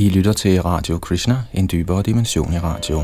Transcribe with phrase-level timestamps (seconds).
[0.00, 3.02] I lytter til Radio Krishna, en dybere dimension i radio.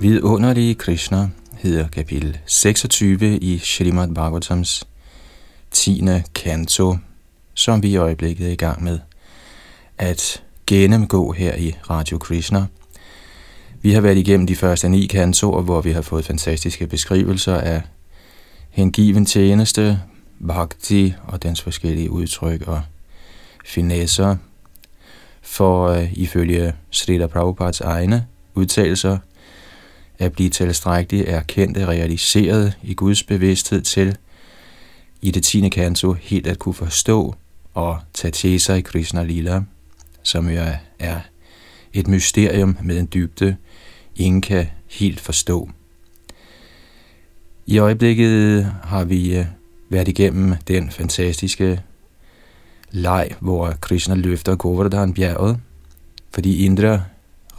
[0.00, 1.28] Vidunderlige Krishna
[1.58, 4.86] hedder kapitel 26 i Srimad Bhagavatams
[5.86, 6.02] 10.
[6.34, 6.96] kanto,
[7.54, 8.98] som vi i øjeblikket er i gang med
[9.98, 12.66] at gennemgå her i Radio Krishna.
[13.82, 17.82] Vi har været igennem de første ni kantoer, hvor vi har fået fantastiske beskrivelser af
[18.70, 20.00] hengiven tjeneste,
[20.46, 22.82] bhakti og dens forskellige udtryk og
[23.64, 24.36] finesser.
[25.42, 29.18] For uh, ifølge Srila Prabhupads egne udtalelser,
[30.18, 34.16] at blive tilstrækkeligt erkendt og realiseret i Guds bevidsthed til
[35.26, 37.34] i det tiende kanto helt at kunne forstå
[37.74, 39.62] og tage til sig i Krishna Lila,
[40.22, 40.60] som jo
[40.98, 41.20] er
[41.92, 43.56] et mysterium med en dybde,
[44.16, 45.70] ingen kan helt forstå.
[47.66, 49.46] I øjeblikket har vi øh,
[49.90, 51.82] været igennem den fantastiske
[52.90, 55.58] leg, hvor Krishna løfter Govardhan bjerget,
[56.30, 57.00] fordi Indra,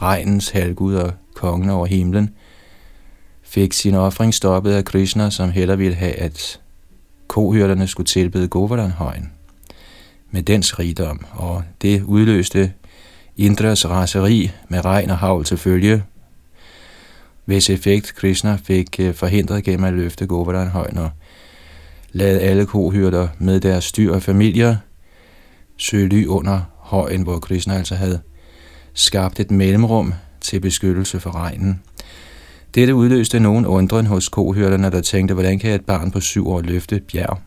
[0.02, 2.30] regnens halvgud og kongen over himlen,
[3.42, 6.60] fik sin offring stoppet af Krishna, som heller ville have, at
[7.28, 9.32] kohyrderne skulle tilbede Govardhanhøjen
[10.30, 12.72] med dens rigdom, og det udløste
[13.36, 16.02] Indras raseri med regn og havl til følge,
[17.44, 21.10] hvis effekt Krishna fik øh, forhindret gennem at løfte Govardhanhøjen og
[22.12, 24.76] lade alle kohyrder med deres styr og familier
[25.76, 28.20] søge ly under højen, hvor Krishna altså havde
[28.94, 31.82] skabt et mellemrum til beskyttelse for regnen.
[32.78, 36.60] Dette udløste nogen undren hos kohørterne, der tænkte, hvordan kan et barn på syv år
[36.60, 37.38] løfte et bjerg?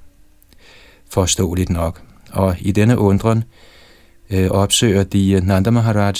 [1.10, 2.02] Forståeligt nok.
[2.32, 3.44] Og i denne undren
[4.30, 6.14] øh, opsøger de Nanda Maharaj,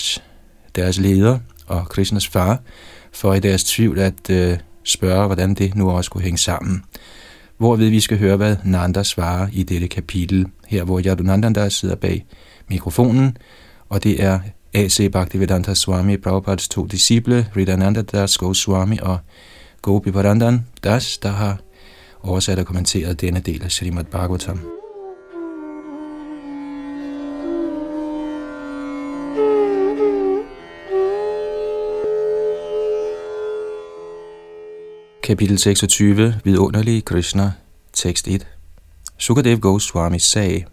[0.74, 2.60] deres leder og Krishnas far,
[3.12, 6.84] for i deres tvivl at øh, spørge, hvordan det nu også skulle hænge sammen.
[7.58, 12.24] Hvorved vi skal høre, hvad Nanda svarer i dette kapitel, her hvor Yadunandanda sidder bag
[12.68, 13.36] mikrofonen,
[13.88, 14.40] og det er
[14.74, 15.08] A.C.
[15.08, 19.18] Bhaktivedanta Swami Prabhupads to disciple, Ridananda Das Goswami og
[19.82, 21.58] Gopi Parandan Das, der har
[22.22, 24.60] oversat og kommenteret denne del af Srimad Bhagavatam.
[35.22, 37.52] Kapitel 26, Vidunderlige Krishna,
[37.92, 38.46] tekst 1.
[39.18, 40.64] Sukadev Goswami sagde,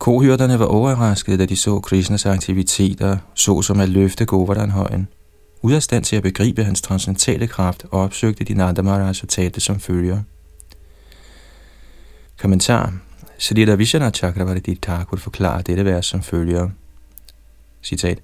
[0.00, 5.08] Kohyrderne var overraskede, da de så Krishnas aktiviteter, såsom at løfte Govardhanhøjen.
[5.62, 9.60] Ud af stand til at begribe hans transcendentale kraft, opsøgte de Nanda Maharaj og talte
[9.60, 10.22] som følger.
[12.38, 12.92] Kommentar.
[13.38, 16.68] Srila Vishana Chakravarti Thakur forklarer dette vers som følger.
[17.82, 18.18] Citat.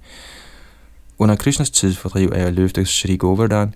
[1.17, 3.73] Under Krishnas tidsfordriv af at løfte Sri Govardhan,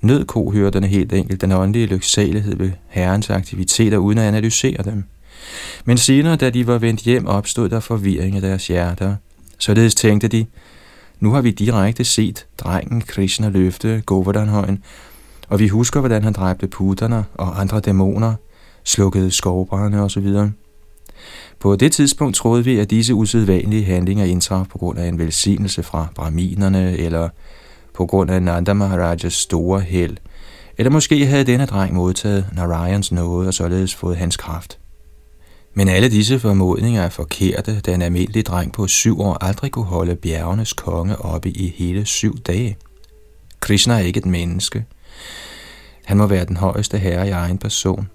[0.00, 5.04] nød kohyrderne helt enkelt den åndelige lyksalighed ved herrens aktiviteter uden at analysere dem–
[5.84, 9.16] men senere, da de var vendt hjem, opstod der forvirring i deres hjerter.
[9.58, 10.46] Således tænkte de,
[11.20, 14.82] nu har vi direkte set drengen Krishna løfte Govardhanhøjen,
[15.48, 18.34] og vi husker, hvordan han dræbte putterne og andre dæmoner,
[18.84, 20.34] slukkede skovbrænde osv.
[21.60, 25.82] På det tidspunkt troede vi, at disse usædvanlige handlinger indtraf på grund af en velsignelse
[25.82, 27.28] fra braminerne, eller
[27.94, 30.16] på grund af Nanda Maharajas store held,
[30.78, 34.78] eller måske havde denne dreng modtaget Narayans nåde og således fået hans kraft.
[35.78, 39.84] Men alle disse formodninger er forkerte, da en almindelig dreng på syv år aldrig kunne
[39.84, 42.76] holde bjergenes konge oppe i hele syv dage.
[43.60, 44.84] Krishna er ikke et menneske.
[46.04, 48.08] Han må være den højeste herre i egen person.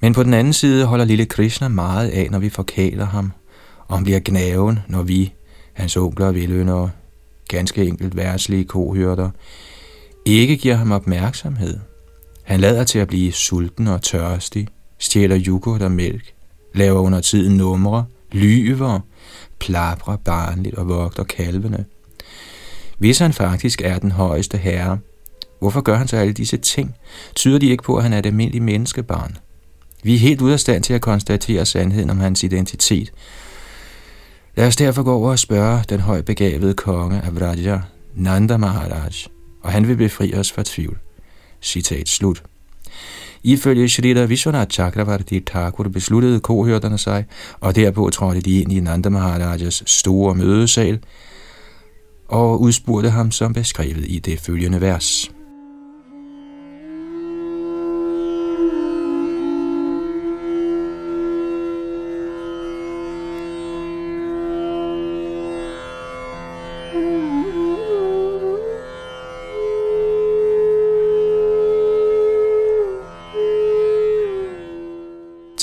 [0.00, 3.32] Men på den anden side holder lille Krishna meget af, når vi forkæler ham,
[3.88, 5.32] og han bliver gnaven, når vi,
[5.72, 6.88] hans onkler og vildønder,
[7.48, 9.30] ganske enkelt værtslige kohyrder,
[10.24, 11.78] ikke giver ham opmærksomhed.
[12.42, 14.68] Han lader til at blive sulten og tørstig,
[15.04, 16.32] stjæler yoghurt og mælk,
[16.74, 19.00] laver under tiden numre, lyver,
[19.58, 21.84] plaprer barnligt og vogter kalvene.
[22.98, 24.98] Hvis han faktisk er den højeste herre,
[25.58, 26.94] hvorfor gør han så alle disse ting?
[27.34, 29.36] Tyder de ikke på, at han er et almindeligt menneskebarn?
[30.02, 33.12] Vi er helt ude af stand til at konstatere sandheden om hans identitet.
[34.56, 37.80] Lad os derfor gå over og spørge den højbegavede konge af Vraja,
[38.14, 39.12] Nanda Maharaj,
[39.62, 40.98] og han vil befri os fra tvivl.
[41.62, 42.42] Citat slut.
[43.44, 47.24] Ifølge Shrita Vishwanath Chakravarti Thakur besluttede kohørterne sig,
[47.60, 50.98] og derpå trådte de ind i Nanda Maharajas store mødesal
[52.28, 55.33] og udspurgte ham som beskrevet i det følgende vers.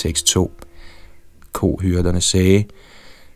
[0.01, 0.51] Tekst 2.
[1.51, 2.63] Kohyrderne sagde,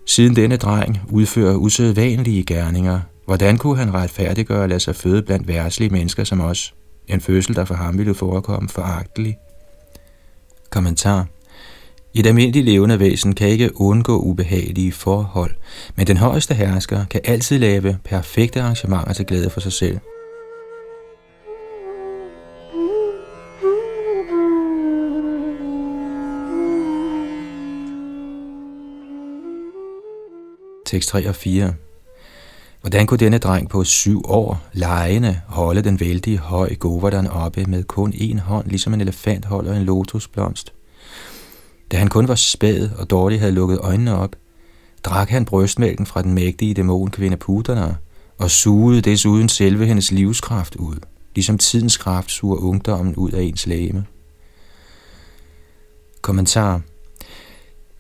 [0.06, 5.48] siden denne dreng udfører usædvanlige gerninger, hvordan kunne han retfærdiggøre at lade sig føde blandt
[5.48, 6.74] værtslige mennesker som os?
[7.08, 9.38] En fødsel, der for ham ville forekomme foragtelig.
[10.70, 11.28] Kommentar.
[12.14, 15.56] Et almindeligt levende væsen kan ikke undgå ubehagelige forhold,
[15.96, 20.00] men den højeste hersker kan altid lave perfekte arrangementer til glæde for sig selv.
[30.96, 31.74] Tekst 3 og 4
[32.82, 37.84] Hvordan kunne denne dreng på syv år lejende holde den vældige høj Govardhan oppe med
[37.84, 40.74] kun en hånd, ligesom en elefant holder en lotusblomst?
[41.92, 44.36] Da han kun var spæd og dårligt havde lukket øjnene op,
[45.04, 47.96] drak han brystmælken fra den mægtige dæmonkvinde Putana
[48.38, 50.98] og sugede desuden selve hendes livskraft ud,
[51.36, 54.06] ligesom tidens kraft suger ungdommen ud af ens læme.
[56.22, 56.82] Kommentar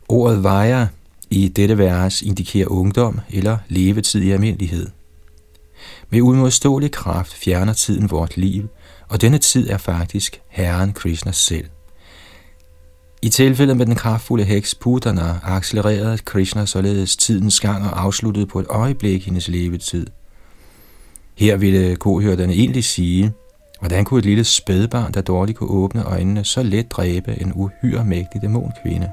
[0.07, 0.87] Ordet vejer
[1.35, 4.87] i dette vers indikerer ungdom eller levetid i almindelighed.
[6.09, 8.67] Med uimodståelig kraft fjerner tiden vort liv,
[9.09, 11.65] og denne tid er faktisk Herren Krishna selv.
[13.21, 18.59] I tilfældet med den kraftfulde heks Putana accelererede Krishna således tidens gang og afsluttede på
[18.59, 20.07] et øjeblik hendes levetid.
[21.35, 23.31] Her ville kohørterne egentlig sige,
[23.79, 28.05] hvordan kunne et lille spædbarn, der dårligt kunne åbne øjnene, så let dræbe en uhyre
[28.05, 29.09] mægtig dæmonkvinde?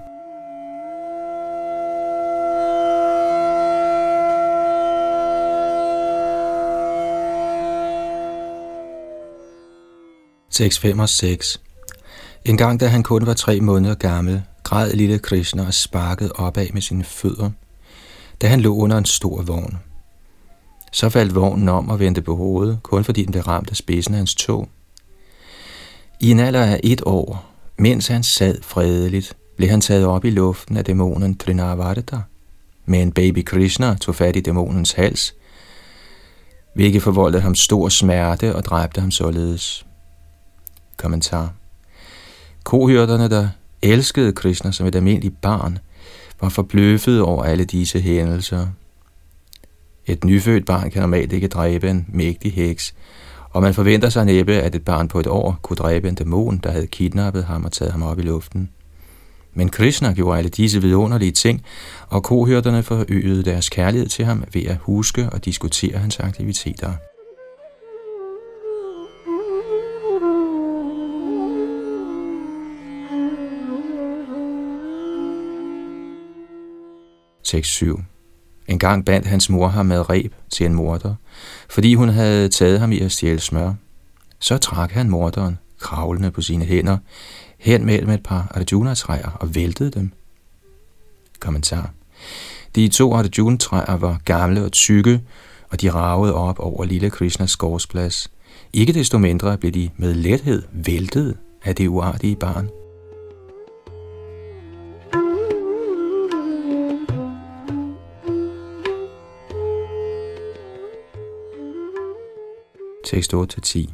[10.55, 11.61] 6, 5 og 6
[12.45, 16.67] En gang da han kun var tre måneder gammel, græd lille Krishna og sparkede opad
[16.73, 17.51] med sine fødder,
[18.43, 19.79] da han lå under en stor vogn.
[20.93, 24.15] Så faldt vognen om og vendte på hovedet, kun fordi den blev ramt af spidsen
[24.15, 24.69] af hans tog.
[26.21, 27.45] I en alder af et år,
[27.79, 32.21] mens han sad fredeligt, blev han taget op i luften af dæmonen Trinavarta.
[32.87, 35.35] Men baby Krishna tog fat i dæmonens hals,
[36.75, 39.87] hvilket forvoldte ham stor smerte og dræbte ham således.
[41.03, 41.53] Kommentar.
[42.65, 43.49] Kohyrderne, der
[43.83, 45.79] elskede Krishna som et almindeligt barn,
[46.41, 48.67] var forbløffet over alle disse hændelser.
[50.07, 52.95] Et nyfødt barn kan normalt ikke dræbe en mægtig heks,
[53.51, 56.57] og man forventer sig næppe, at et barn på et år kunne dræbe en dæmon,
[56.57, 58.71] der havde kidnappet ham og taget ham op i luften.
[59.55, 61.63] Men Krishna gjorde alle disse vidunderlige ting,
[62.09, 66.93] og kohyrderne forøgede deres kærlighed til ham ved at huske og diskutere hans aktiviteter.
[77.53, 78.01] Tekst 7.
[78.69, 81.15] En gang bandt hans mor ham med reb til en morder,
[81.71, 83.75] fordi hun havde taget ham i at stjæle smør.
[84.39, 86.99] Så trak han morderen, kravlende på sine hænder,
[87.59, 90.13] hen mellem et par Arjuna-træer og væltede dem.
[91.41, 91.91] Kommentar.
[92.75, 95.21] De to Arjuna-træer var gamle og tykke,
[95.71, 98.31] og de ragede op over lille Krishnas gårdsplads.
[98.73, 102.69] Ikke desto mindre blev de med lethed væltet af det uartige barn.
[113.13, 113.87] Tekst 8-10.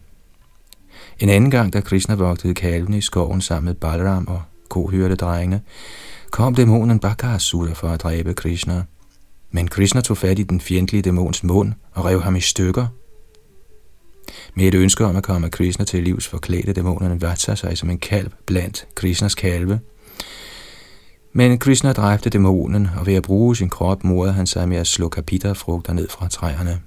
[1.19, 5.61] En anden gang, da Krishna vogtede kalvene i skoven sammen med Balram og kohyrtedrengene,
[6.31, 8.85] kom dæmonen Bakasura for at dræbe Krishna.
[9.51, 12.87] Men Krishna tog fat i den fjendtlige dæmons mund og rev ham i stykker.
[14.55, 17.99] Med et ønske om at komme Krishna til livs forklædte dæmonerne Vatsa sig som en
[17.99, 19.81] kalv blandt Krishnas kalve.
[21.33, 24.87] Men Krishna dræbte dæmonen, og ved at bruge sin krop morede han sig med at
[24.87, 26.81] slå kapitterfrugter ned fra træerne.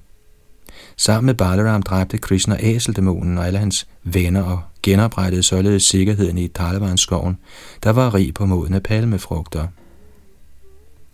[0.98, 6.50] Sammen med Balaram dræbte Krishna æseldæmonen og alle hans venner og genoprettede således sikkerheden i
[6.95, 7.38] skoven,
[7.83, 9.67] der var rig på modne palmefrugter.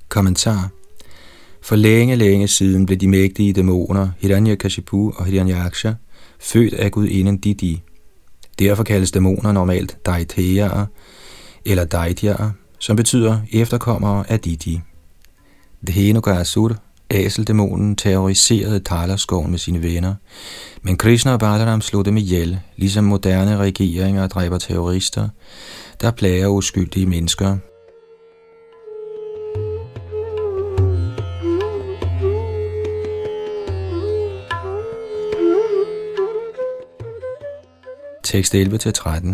[0.09, 0.69] Kommentar
[1.61, 5.93] For længe, længe siden blev de mægtige dæmoner Hiranyakashipu og Hiranyaksha
[6.39, 7.81] født af gudinden Didi.
[8.59, 10.85] Derfor kaldes dæmoner normalt Daityaer
[11.65, 14.81] eller Daityaer, som betyder efterkommere af Didi.
[15.87, 16.75] Dhenugasur
[17.11, 20.15] Æseldæmonen terroriserede Talerskoven med sine venner,
[20.81, 25.29] men Krishna og Balaram slog dem ihjel, ligesom moderne regeringer dræber terrorister,
[26.01, 27.57] der plager uskyldige mennesker.
[38.23, 39.27] Tekst 11-13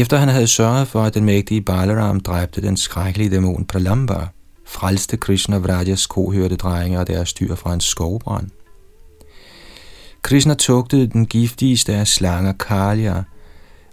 [0.00, 4.26] Efter han havde sørget for, at den mægtige Balaram dræbte den skrækkelige dæmon Pralamba,
[4.72, 8.50] frelste Krishna Vrajas kohørte drenge og deres dyr fra en skovbrand.
[10.22, 13.22] Krishna tugtede den giftigste af slanger Kalya,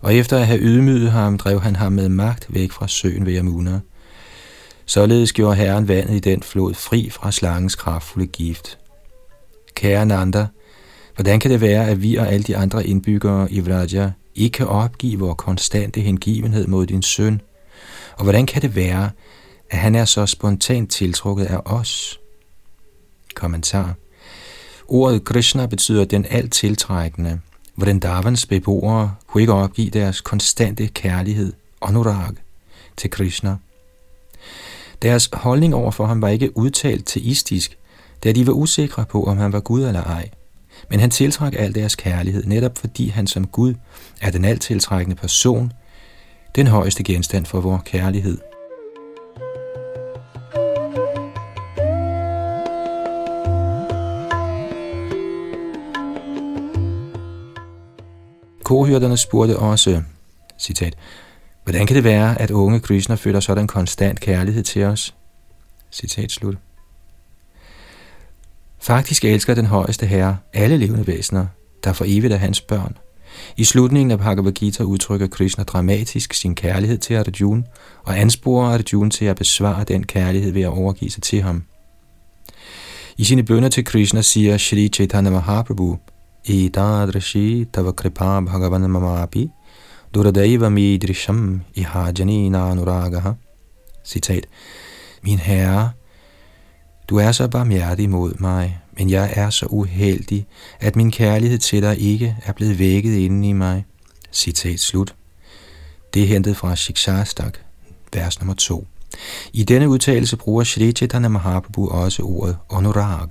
[0.02, 3.34] og efter at have ydmyget ham, drev han ham med magt væk fra søen ved
[3.38, 3.80] Yamuna.
[4.86, 8.78] Således gjorde herren vandet i den flod fri fra slangens kraftfulde gift.
[9.74, 10.48] Kære Nanda,
[11.16, 14.68] hvordan kan det være, at vi og alle de andre indbyggere i Vraja ikke kan
[14.68, 17.42] opgive vores konstante hengivenhed mod din søn?
[18.18, 19.10] Og hvordan kan det være,
[19.70, 22.20] at han er så spontant tiltrukket af os?
[23.36, 23.96] Kommentar.
[24.88, 27.40] Ordet Krishna betyder den alt tiltrækkende,
[27.76, 32.34] hvordan Davans beboere kunne ikke opgive deres konstante kærlighed, anurag,
[32.98, 33.56] til Krishna.
[35.02, 37.78] Deres holdning over for ham var ikke udtalt teistisk,
[38.24, 40.30] da de var usikre på, om han var Gud eller ej.
[40.90, 43.74] Men han tiltrak al deres kærlighed, netop fordi han som Gud
[44.22, 45.74] er den alt tiltrækkende person,
[46.56, 48.38] den højeste genstand for vores kærlighed.
[58.70, 60.02] Kohyrderne spurgte også,
[60.60, 60.98] citat,
[61.64, 65.16] hvordan kan det være, at unge Krishna føler sådan konstant kærlighed til os?
[65.92, 66.58] Citat slut.
[68.80, 71.46] Faktisk elsker den højeste herre alle levende væsener,
[71.84, 72.98] der for evigt er hans børn.
[73.58, 77.64] I slutningen af Bhagavad Gita udtrykker Krishna dramatisk sin kærlighed til Arjuna
[78.04, 81.64] og ansporer Arjuna til at besvare den kærlighed ved at overgive sig til ham.
[83.18, 86.00] I sine bønder til Krishna siger Shri Chaitanya Mahaprabhu,
[86.46, 89.52] Etadrashi tava kripa bhagavan mamapi
[90.14, 93.34] duradaiva midrisham ihajani nanuragaha.
[94.06, 94.46] Citat.
[95.24, 95.92] Min herre,
[97.10, 100.48] du er så barmhjertig mod mig, men jeg er så uheldig,
[100.80, 103.86] at min kærlighed til dig ikke er blevet vækket inden i mig.
[104.32, 105.16] Citat slut.
[106.14, 107.58] Det er hentet fra Shikshastak,
[108.14, 108.88] vers nummer 2.
[109.54, 113.28] I denne udtalelse bruger Shri Chaitanya Mahaprabhu også ordet anurag.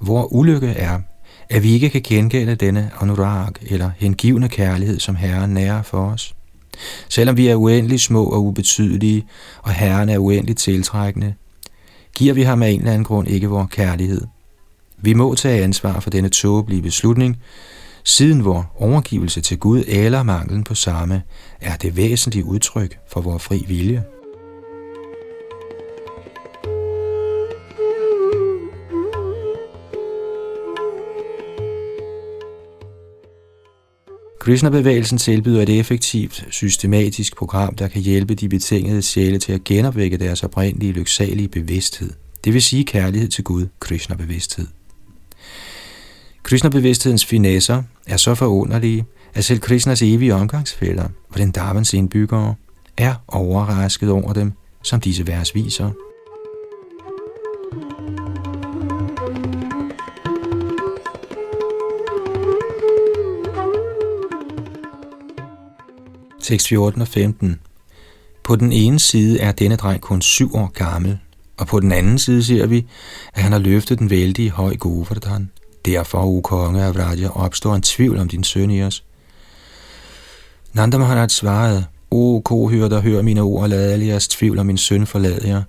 [0.00, 1.00] Hvor ulykke er,
[1.50, 6.34] at vi ikke kan gengælde denne anurag eller hengivende kærlighed, som Herren nærer for os.
[7.08, 9.26] Selvom vi er uendelig små og ubetydelige,
[9.62, 11.34] og Herren er uendeligt tiltrækkende,
[12.14, 14.22] giver vi ham af en eller anden grund ikke vores kærlighed.
[14.98, 17.36] Vi må tage ansvar for denne tåbelige beslutning,
[18.04, 21.22] siden vor overgivelse til Gud eller manglen på samme
[21.60, 24.04] er det væsentlige udtryk for vores fri vilje.
[34.40, 40.16] Krishna-bevægelsen tilbyder et effektivt, systematisk program, der kan hjælpe de betingede sjæle til at genopvække
[40.16, 42.12] deres oprindelige, lyksalige bevidsthed.
[42.44, 44.66] Det vil sige kærlighed til Gud, Krishna-bevidsthed.
[46.42, 49.04] Krishna-bevidsthedens finesser er så forunderlige,
[49.34, 52.54] at selv Krishnas evige omgangsfælder, den Davans indbyggere,
[52.96, 54.52] er overrasket over dem,
[54.82, 55.90] som disse vers viser.
[66.48, 67.60] Tekst 14 og 15.
[68.44, 71.18] På den ene side er denne dreng kun syv år gammel,
[71.56, 72.86] og på den anden side ser vi,
[73.34, 75.50] at han har løftet den vældige høj Govardhan.
[75.84, 79.04] Derfor, o konge af Vraja, opstår en tvivl om din søn i os.
[80.72, 85.06] Nanda Maharaj svarede, O kohørter, hør mine ord lad alle jeres tvivl om min søn
[85.06, 85.62] forlade jer.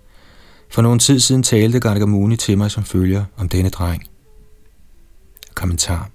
[0.70, 4.04] For nogen tid siden talte Gargamuni til mig som følger om denne dreng.
[5.56, 6.10] Kommentar.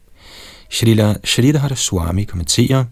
[0.71, 2.85] Shrila Sridhara Swami kommenterer,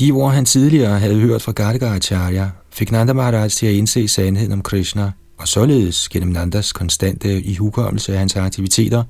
[0.00, 4.52] de ord, han tidligere havde hørt fra Gargacharya, fik Nanda Maharaj til at indse sandheden
[4.52, 9.04] om Krishna, og således gennem Nandas konstante ihukommelse af hans aktiviteter,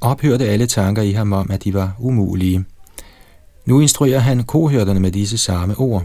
[0.00, 2.64] ophørte alle tanker i ham om, at de var umulige.
[3.66, 6.04] Nu instruerer han kohørterne med disse samme ord.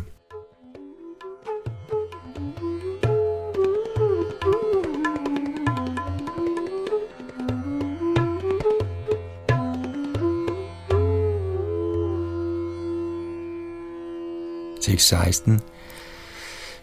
[14.92, 15.60] Tekst 16.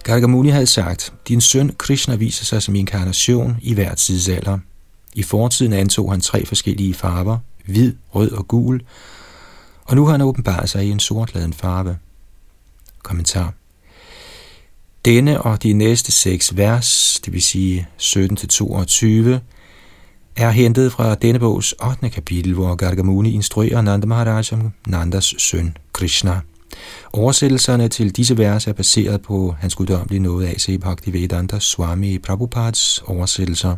[0.02, 4.58] Gargamuni havde sagt, din søn Krishna viser sig som inkarnation i hver tidsalder.
[5.14, 8.82] I fortiden antog han tre forskellige farver, hvid, rød og gul,
[9.84, 11.96] og nu har han åbenbart sig i en sortladen farve.
[13.02, 13.54] Kommentar.
[15.04, 18.06] Denne og de næste seks vers, det vil sige 17-22,
[20.36, 22.08] er hentet fra denne bogs 8.
[22.08, 26.40] kapitel, hvor Gargamuni instruerer Nanda Maharaj om Nandas søn Krishna.
[27.12, 30.80] Oversættelserne til disse vers er baseret på hans guddommelige nåde A.C.
[30.80, 33.76] Bhaktivedanta Swami Prabhupads oversættelser.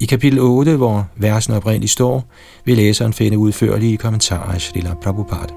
[0.00, 2.24] I kapitel 8, hvor versen oprindeligt står,
[2.64, 5.54] vil læseren finde udførlige kommentarer af Srila Prabhupada.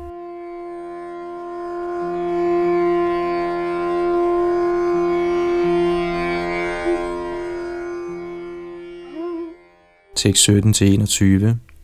[10.15, 11.74] Tekst 17-21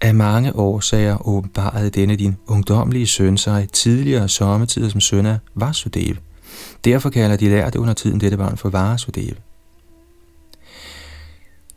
[0.00, 6.16] af mange årsager åbenbarede denne din ungdomlige søn sig tidligere sommetider som søn af Vasudev.
[6.84, 9.34] Derfor kalder de lærte under tiden dette barn for Vasudev.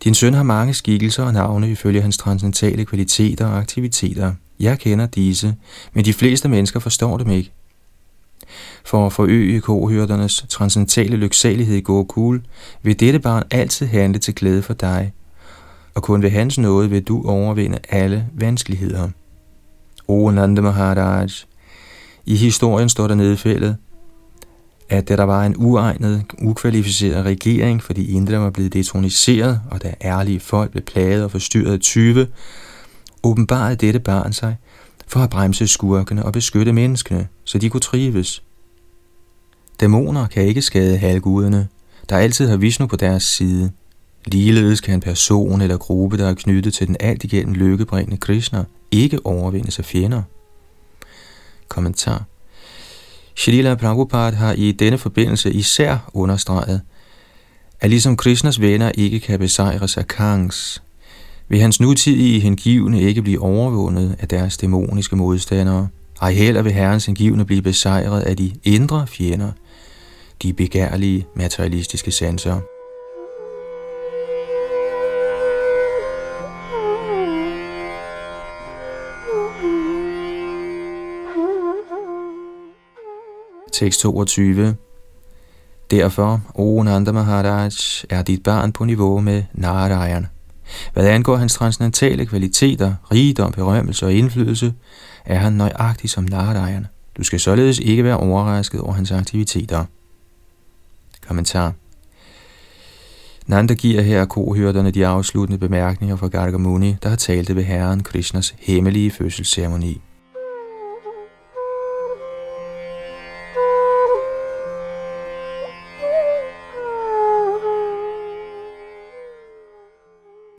[0.03, 4.33] Din søn har mange skikkelser og navne ifølge hans transcendentale kvaliteter og aktiviteter.
[4.59, 5.55] Jeg kender disse,
[5.93, 7.51] men de fleste mennesker forstår dem ikke.
[8.85, 12.41] For at forøge kohørternes transcendentale lyksalighed i Gokul,
[12.81, 15.13] vil dette barn altid handle til glæde for dig,
[15.97, 19.09] og kun ved hans nåde vil du overvinde alle vanskeligheder.
[20.07, 21.27] O Nanda Maharaj,
[22.25, 23.77] i historien står der nedfældet,
[24.89, 29.93] at da der var en uegnet, ukvalificeret regering, fordi Indra var blevet detroniseret, og da
[30.03, 32.27] ærlige folk blev plaget og forstyrret af tyve,
[33.23, 34.55] åbenbarede dette barn sig
[35.07, 38.43] for at bremse skurkene og beskytte menneskene, så de kunne trives.
[39.79, 41.67] Dæmoner kan ikke skade halvguderne,
[42.09, 43.71] der altid har Vishnu på deres side.
[44.27, 48.63] Ligeledes kan en person eller gruppe, der er knyttet til den alt igennem lykkebringende Krishna,
[48.91, 50.21] ikke overvindes af fjender.
[51.67, 52.23] Kommentar
[53.35, 56.81] Shalila Prabhupada har i denne forbindelse især understreget,
[57.79, 60.83] at ligesom Krishnas venner ikke kan besejres af Kangs,
[61.47, 65.87] vil hans nutidige hengivne ikke blive overvundet af deres dæmoniske modstandere.
[66.21, 69.51] Ej heller vil herrens hengivne blive besejret af de indre fjender,
[70.43, 72.76] de begærlige materialistiske sanser.
[83.77, 84.75] Tekst 22
[85.91, 87.71] Derfor, o Nanda Maharaj,
[88.09, 90.27] er dit barn på niveau med Narayan.
[90.93, 94.73] Hvad angår hans transcendentale kvaliteter, rigdom, berømmelse og indflydelse,
[95.25, 96.87] er han nøjagtig som Narayan.
[97.17, 99.85] Du skal således ikke være overrasket over hans aktiviteter.
[101.27, 101.73] Kommentar
[103.47, 108.55] Nanda giver her kohyrderne de afsluttende bemærkninger fra Gargamuni, der har talt ved Herren Krishnas
[108.59, 110.01] hemmelige fødselsceremoni.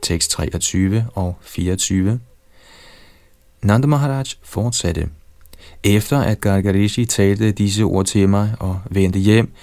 [0.09, 2.19] Tekst 23 og 24.
[3.63, 5.09] Nanda Maharaj fortsatte.
[5.83, 9.53] Efter at Gargarishi talte disse ord til mig og vendte hjem,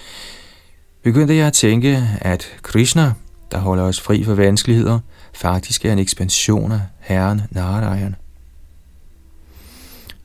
[1.03, 3.13] begyndte jeg at tænke, at Krishna,
[3.51, 4.99] der holder os fri for vanskeligheder,
[5.33, 8.15] faktisk er en ekspansion af Herren Narayan.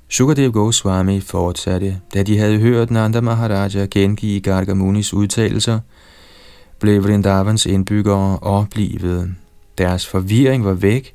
[0.09, 5.81] Sukadev Goswami fortsatte, da de havde hørt Nanda Maharaja gengive Gargamunis udtalelser,
[6.79, 9.35] blev Vrindavans indbyggere oplivet.
[9.79, 11.15] Deres forvirring var væk,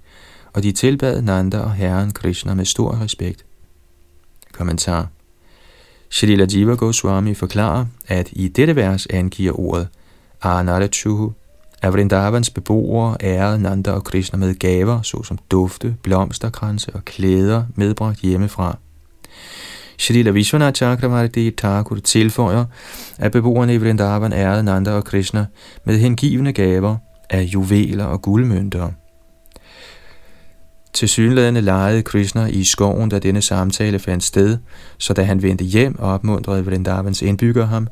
[0.54, 3.46] og de tilbad Nanda og Herren Krishna med stor respekt.
[4.54, 5.08] Kommentar
[6.10, 9.88] Shrila Jiva Goswami forklarer, at i dette vers angiver ordet
[10.42, 11.34] Anarachuhu,
[11.82, 18.20] at Vrindavans beboere ærede Nanda og Krishna med gaver, såsom dufte, blomsterkranse og klæder medbragt
[18.20, 18.78] hjemmefra.
[19.98, 22.66] Shrila Vishwanath Chakravarti Thakur tilføjer,
[23.18, 25.46] at beboerne i Vrindavan ærede Nanda og Krishna
[25.86, 26.98] med hengivende gaver,
[27.30, 28.92] af juveler og guldmønter.
[30.94, 34.58] Til synlædende legede Krishna i skoven, da denne samtale fandt sted,
[34.98, 37.88] så da han vendte hjem og opmuntrede Vrindavans indbygger ham,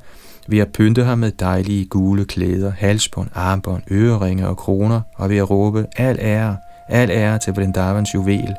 [0.47, 5.37] ved at pynte ham med dejlige gule klæder, halsbånd, armbånd, øreringe og kroner, og ved
[5.37, 6.57] at råbe, al ære,
[6.89, 8.55] al ære til Vrindavans juvel.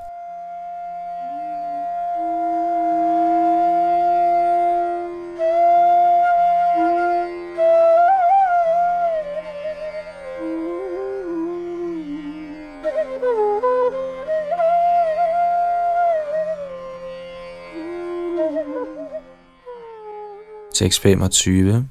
[20.76, 21.88] Tekst 25.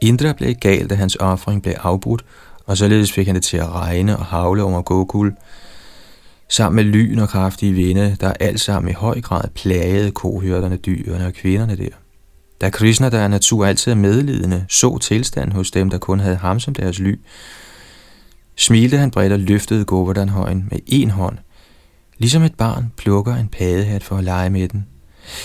[0.00, 2.24] Indra blev gal, da hans offring blev afbrudt,
[2.66, 5.32] og således fik han det til at regne og havle over Gokul,
[6.48, 11.26] sammen med lyn og kraftige vinde, der alt sammen i høj grad plagede kohyrderne, dyrene
[11.26, 11.88] og kvinderne der.
[12.60, 16.36] Da Krishna, der er natur altid er medlidende, så tilstanden hos dem, der kun havde
[16.36, 17.20] ham som deres ly,
[18.56, 21.38] smilte han bredt og løftede Govardhan-højen med en hånd,
[22.18, 24.86] ligesom et barn plukker en padehat for at lege med den.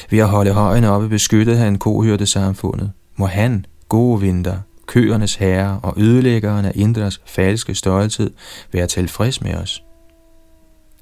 [0.09, 2.91] Ved at holde højen oppe beskyttede han kohørte samfundet.
[3.15, 8.31] Må han, gode vinter, køernes herre og ødelæggeren af Indras falske stolthed
[8.71, 9.83] være tilfreds med os.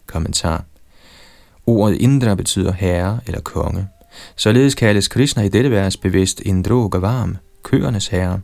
[0.07, 0.63] Kommentar
[1.67, 3.87] Ordet Indra betyder herre eller konge.
[4.35, 8.39] Således kaldes Krishna i dette vers bevidst Indro Gavarm, køernes herre.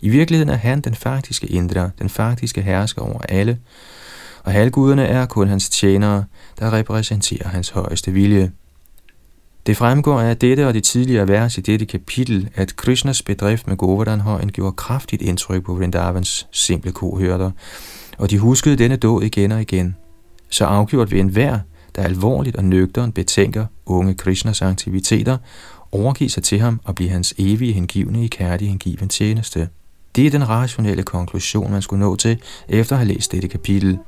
[0.00, 3.58] I virkeligheden er han den faktiske Indra, den faktiske hersker over alle,
[4.42, 6.24] og halvguderne er kun hans tjenere,
[6.58, 8.52] der repræsenterer hans højeste vilje.
[9.66, 13.76] Det fremgår af dette og de tidligere vers i dette kapitel, at Krishnas bedrift med
[13.76, 17.50] Govardhanhøjen gjorde kraftigt indtryk på Vrindavans simple kohørter,
[18.18, 19.96] og de huskede denne dåd igen og igen.
[20.50, 21.58] så afgjort ved enhver,
[21.96, 25.38] der alvorligt og nøgteren betænker unge Krishnas aktiviteter,
[25.92, 29.68] overgive sig til ham og blive hans evige hengivne i kærlig hengiven tjeneste.
[30.16, 33.98] Det er den rationelle konklusion, man skulle nå til, efter at have læst dette kapitel.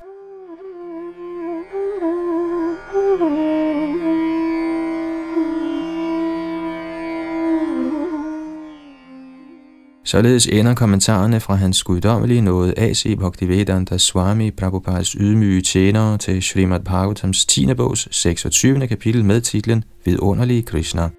[10.06, 13.16] Således ender kommentarerne fra hans guddommelige nåde A.C.
[13.16, 17.74] Bhaktivedanta Swami Prabhupadas ydmyge tjenere til Srimad Bhagavatams 10.
[17.74, 18.86] bogs 26.
[18.86, 21.10] kapitel med titlen Vidunderlige Krishna.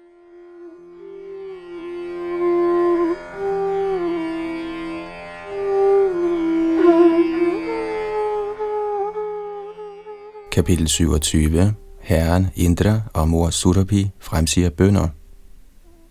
[10.52, 15.08] Kapitel 27 Herren Indra og mor Surabhi fremsiger bønder.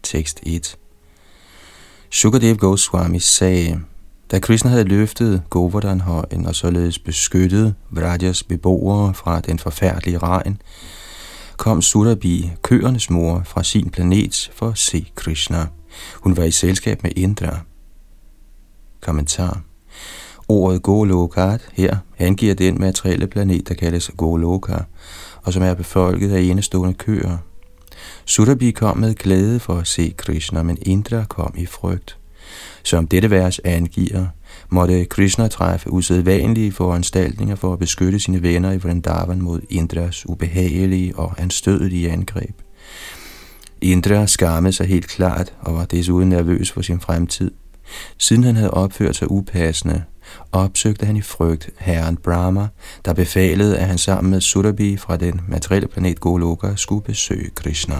[0.03, 0.77] Tekst 1
[2.09, 3.79] Sukadev Goswami sagde,
[4.31, 10.61] da Krishna havde løftet Govardhan-højen og således beskyttet Vrajas beboere fra den forfærdelige regn,
[11.57, 15.67] kom Surabhi, køernes mor, fra sin planet for at se Krishna.
[16.15, 17.59] Hun var i selskab med Indra.
[19.01, 19.61] Kommentar
[20.47, 24.77] Ordet Golokat her angiver den materielle planet, der kaldes Goloka,
[25.43, 27.37] og som er befolket af enestående køer.
[28.25, 32.17] Surabhi kom med glæde for at se Krishna, men Indra kom i frygt.
[32.83, 34.25] Som dette vers angiver,
[34.69, 41.15] måtte Krishna træffe usædvanlige foranstaltninger for at beskytte sine venner i Vrindavan mod Indras ubehagelige
[41.15, 42.55] og anstødelige angreb.
[43.81, 47.51] Indra skammede sig helt klart og var desuden nervøs for sin fremtid.
[48.17, 50.03] Siden han havde opført sig upassende,
[50.51, 52.67] opsøgte han i frygt herren Brahma,
[53.05, 57.95] der befalede, at han sammen med Surabhi fra den materielle planet Goloka skulle besøge Krishna.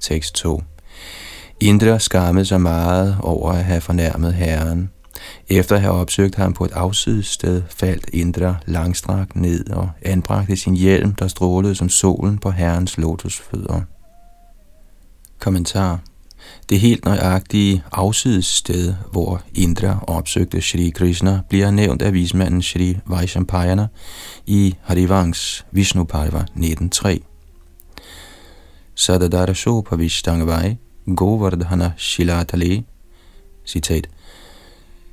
[0.00, 0.62] Tekst 2
[1.60, 4.90] Indra skammede sig meget over at have fornærmet herren.
[5.48, 10.56] Efter at have opsøgt ham på et afsides sted, faldt Indra langstrakt ned og anbragte
[10.56, 13.80] sin hjelm, der strålede som solen på herrens lotusfødder.
[15.38, 16.00] Kommentar
[16.68, 22.98] det helt nøjagtige afsides sted, hvor Indra opsøgte Shri Krishna, bliver nævnt af vismanden Shri
[23.06, 23.86] Vaishampayana
[24.46, 27.18] i Harivangs Vishnu Parva 19.3.
[28.94, 30.76] Sadadara Shopavishtangamai
[31.16, 32.84] Govardhana Shilatale
[33.66, 34.08] Citat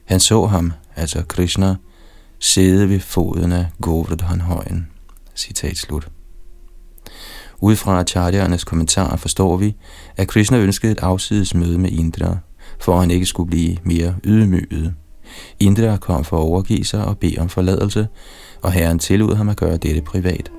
[0.06, 1.76] han så ham, altså Krishna,
[2.40, 4.88] sidde ved foden af Govardhan-højen.
[5.36, 6.08] Citat slut.
[7.62, 9.76] Ud fra Acharyernes kommentarer forstår vi,
[10.18, 12.38] at Krishna ønskede et afsides møde med Indra,
[12.80, 14.94] for at han ikke skulle blive mere ydmyget.
[15.60, 18.08] Indra kom for at overgive sig og bede om forladelse,
[18.62, 20.52] og herren tillod ham at gøre dette privat.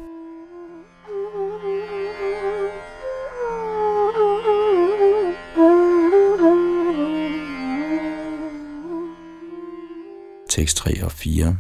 [10.57, 11.57] Tekst 3 og 4.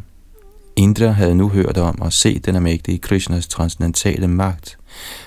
[0.76, 4.78] Indra havde nu hørt om og set den almægtige Krishnas transcendentale magt,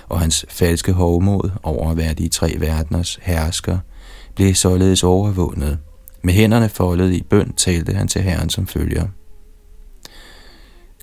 [0.08, 3.77] og hans falske hovmod over at være de tre verdeners hersker,
[4.36, 5.79] blev således overvundet.
[6.21, 9.08] Med hænderne foldet i bøn talte han til Herren som følger.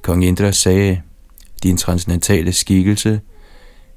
[0.03, 1.03] Kong Indra sagde,
[1.63, 3.21] din transcendentale skikkelse,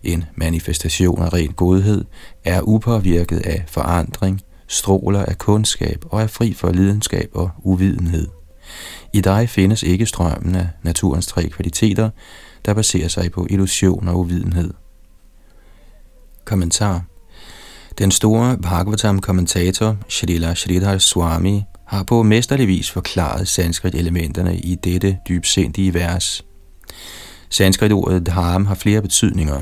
[0.03, 2.05] en manifestation af ren godhed,
[2.45, 8.38] er upåvirket af forandring, stråler af kundskab og er fri for lidenskab og uvidenhed.
[9.13, 12.09] I dig findes ikke strømmen af naturens tre kvaliteter,
[12.65, 14.73] der baserer sig på illusion og uvidenhed.
[16.45, 17.03] Kommentar
[17.97, 25.93] Den store Bhagavatam-kommentator Shrila Shridhar Swami har på mesterlig vis forklaret sanskrit-elementerne i dette dybsindige
[25.93, 26.45] vers.
[27.49, 29.61] Sanskrit-ordet dharma har flere betydninger.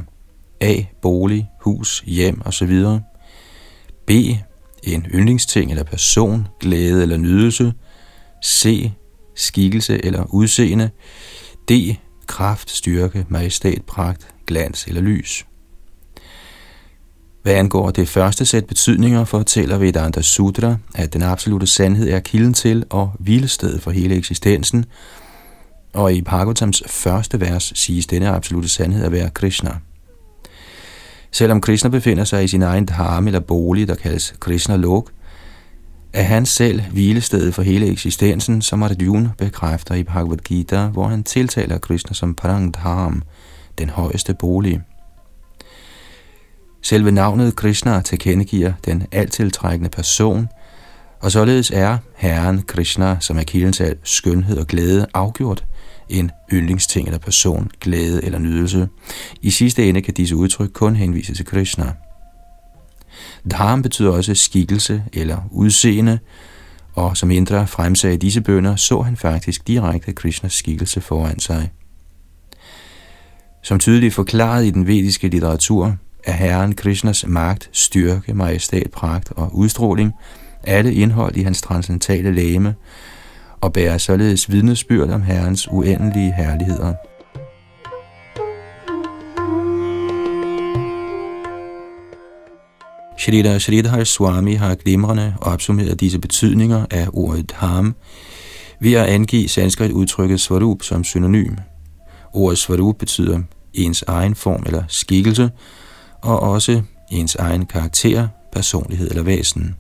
[0.61, 0.83] A.
[1.01, 2.83] Bolig, hus, hjem osv.
[4.07, 4.11] B.
[4.83, 7.73] En yndlingsting eller person, glæde eller nydelse.
[8.45, 8.91] C
[9.35, 10.89] skikkelse eller udseende.
[11.69, 11.71] D.
[12.27, 15.45] Kraft, styrke, majestæt, pragt, glans eller lys.
[17.43, 22.53] Hvad angår det første sæt betydninger, fortæller Vedanta Sutra, at den absolute sandhed er kilden
[22.53, 24.85] til og hvilestedet for hele eksistensen,
[25.93, 29.75] og i Bhagavatams første vers siges denne absolute sandhed at være Krishna.
[31.31, 35.11] Selvom Krishna befinder sig i sin egen dharma eller bolig, der kaldes Krishna Lok,
[36.13, 41.23] er han selv hvilestedet for hele eksistensen, som Arjuna bekræfter i Bhagavad Gita, hvor han
[41.23, 43.21] tiltaler Krishna som Parangdham,
[43.77, 44.81] den højeste bolig.
[46.81, 50.47] Selve navnet Krishna tilkendegiver den altiltrækkende person,
[51.19, 55.65] og således er Herren Krishna, som er kilden til skønhed og glæde, afgjort
[56.09, 58.87] en yndlingsting eller person, glæde eller nydelse.
[59.41, 61.93] I sidste ende kan disse udtryk kun henvise til Krishna.
[63.51, 66.19] Dharm betyder også skikkelse eller udseende,
[66.93, 71.71] og som Indra fremsagde disse bønder, så han faktisk direkte Krishnas skikkelse foran sig.
[73.63, 79.55] Som tydeligt forklaret i den vediske litteratur, er Herren Krishnas magt, styrke, majestæt, pragt og
[79.55, 80.13] udstråling
[80.63, 82.75] alle indhold i hans transcendentale læme,
[83.61, 86.93] og bærer således vidnesbyrd om Herrens uendelige herligheder.
[93.17, 97.95] Shrita Sridhar Swami har glimrende opsummeret disse betydninger af ordet ham
[98.81, 101.55] ved at angive sanskrit udtrykket svarup som synonym.
[102.33, 103.39] Ordet svarup betyder
[103.73, 105.49] ens egen form eller skikkelse,
[106.21, 109.75] og også ens egen karakter, personlighed eller væsen.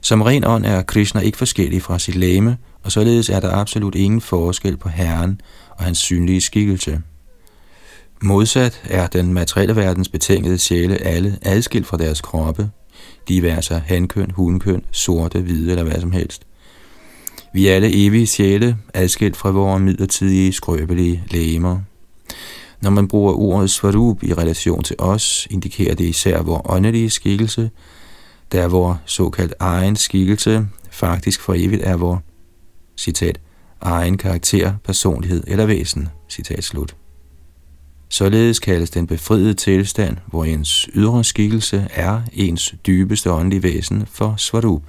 [0.00, 3.94] Som ren ånd er Krishna ikke forskellig fra sit læme, og således er der absolut
[3.94, 7.00] ingen forskel på Herren og hans synlige skikkelse.
[8.22, 12.70] Modsat er den materielle verdens betingede sjæle alle adskilt fra deres kroppe.
[13.28, 16.46] Diverse hankøn, hunkøn, sorte, hvide eller hvad som helst.
[17.54, 21.78] Vi er alle evige sjæle, adskilt fra vores midlertidige, skrøbelige lægemer.
[22.80, 27.70] Når man bruger ordet svarup i relation til os, indikerer det især vores åndelige skikkelse,
[28.52, 32.22] der vores såkaldt egen skikkelse faktisk for evigt er vor,
[32.96, 33.40] citat,
[33.80, 36.96] egen karakter, personlighed eller væsen, citat slut.
[38.08, 44.34] Således kaldes den befriede tilstand, hvor ens ydre skikkelse er ens dybeste åndelige væsen for
[44.36, 44.82] Svarup.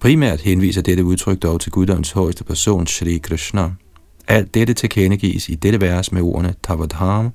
[0.00, 3.70] Primært henviser dette udtryk dog til guddoms højeste person, Shri Krishna.
[4.28, 7.30] Alt dette tilkendegives i dette vers med ordene Tavadham,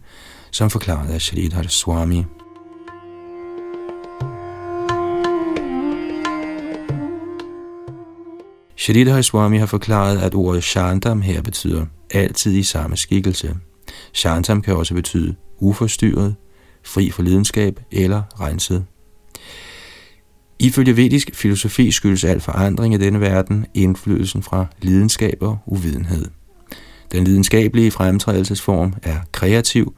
[0.51, 2.23] som forklaret af Sridhar Swami.
[8.77, 13.55] Shridhar Swami har forklaret, at ordet Shandam her betyder altid i samme skikkelse.
[14.13, 16.35] Shantam kan også betyde uforstyrret,
[16.83, 18.85] fri for lidenskab eller renset.
[20.59, 26.25] Ifølge vedisk filosofi skyldes al forandring i denne verden indflydelsen fra lidenskab og uvidenhed.
[27.11, 29.95] Den lidenskabelige fremtrædelsesform er kreativ,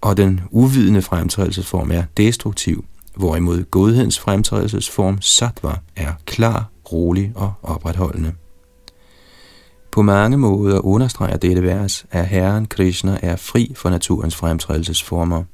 [0.00, 2.84] og den uvidende fremtrædelsesform er destruktiv,
[3.16, 8.32] hvorimod godhedens fremtrædelsesform sattva er klar, rolig og opretholdende.
[9.92, 15.44] På mange måder understreger dette vers, at Herren Krishna er fri for naturens fremtrædelsesformer.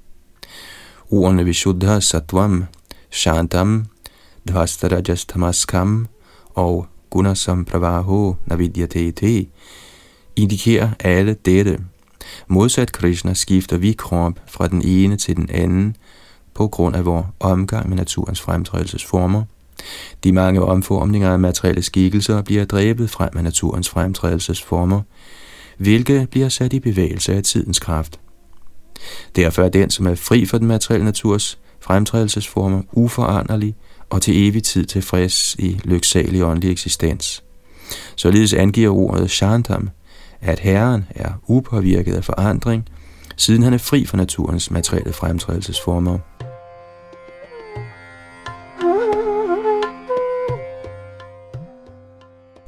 [1.10, 2.64] Ordene Vishuddha Satvam,
[3.10, 3.86] Shantam,
[4.48, 6.06] Dvastarajastamaskam
[6.54, 9.46] og Gunasam Pravaho Navidyate
[10.36, 11.80] indikerer alle dette.
[12.48, 15.96] Modsat Krishna skifter vi krop fra den ene til den anden
[16.54, 19.44] på grund af vores omgang med naturens fremtrædelsesformer–
[20.24, 25.02] de mange omformninger af materielle skikkelser bliver dræbet frem af naturens fremtrædelsesformer,
[25.78, 28.20] hvilke bliver sat i bevægelse af tidens kraft.
[29.36, 33.74] Derfor er den, som er fri for den materielle naturs fremtrædelsesformer, uforanderlig
[34.10, 37.44] og til evig tid tilfreds i lyksalig åndelig eksistens.
[38.16, 39.90] Således angiver ordet Shantam,
[40.40, 42.84] at Herren er upåvirket af forandring,
[43.36, 46.18] siden han er fri for naturens materielle fremtrædelsesformer.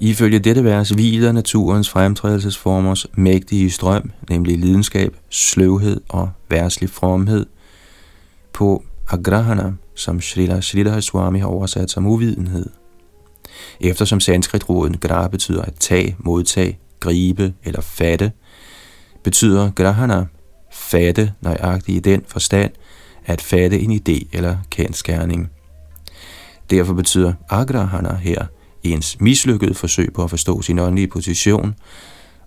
[0.03, 7.47] Ifølge dette vers hviler naturens fremtrædelsesformers mægtige strøm, nemlig lidenskab, sløvhed og værslig fromhed,
[8.53, 12.67] på agrahana, som Srila Sridhar Swami har oversat som uvidenhed.
[13.81, 18.33] Eftersom sanskritroden gra betyder at tage, modtage, gribe eller fatte,
[19.23, 20.27] betyder grahana
[20.73, 22.73] fatte nøjagtigt i den forstand
[23.27, 25.51] at fatte en idé eller kendskærning.
[26.71, 28.47] Derfor betyder agrahana her–
[28.83, 31.75] ens mislykkede forsøg på at forstå sin åndelige position,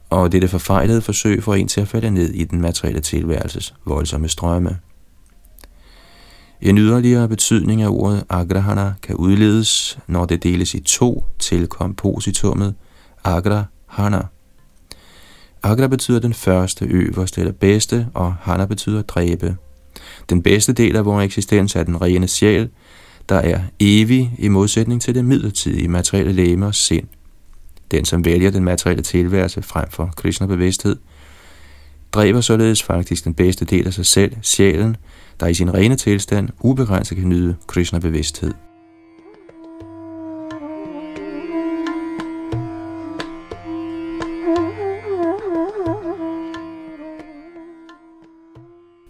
[0.09, 4.29] og dette forfejlede forsøg får en til at falde ned i den materielle tilværelses voldsomme
[4.29, 4.79] strømme.
[6.61, 12.75] En yderligere betydning af ordet agrahana kan udledes, når det deles i to til kompositummet
[13.23, 14.21] agrahana.
[15.63, 19.57] Agra betyder den første, øverste eller bedste, og hana betyder dræbe.
[20.29, 22.69] Den bedste del af vores eksistens er den rene sjæl,
[23.29, 27.07] der er evig i modsætning til det midlertidige materielle læme og sind.
[27.91, 30.95] Den, som vælger den materielle tilværelse frem for Krishna bevidsthed,
[32.11, 34.97] dræber således faktisk den bedste del af sig selv, sjælen,
[35.39, 38.53] der i sin rene tilstand ubegrænset kan nyde Krishna bevidsthed.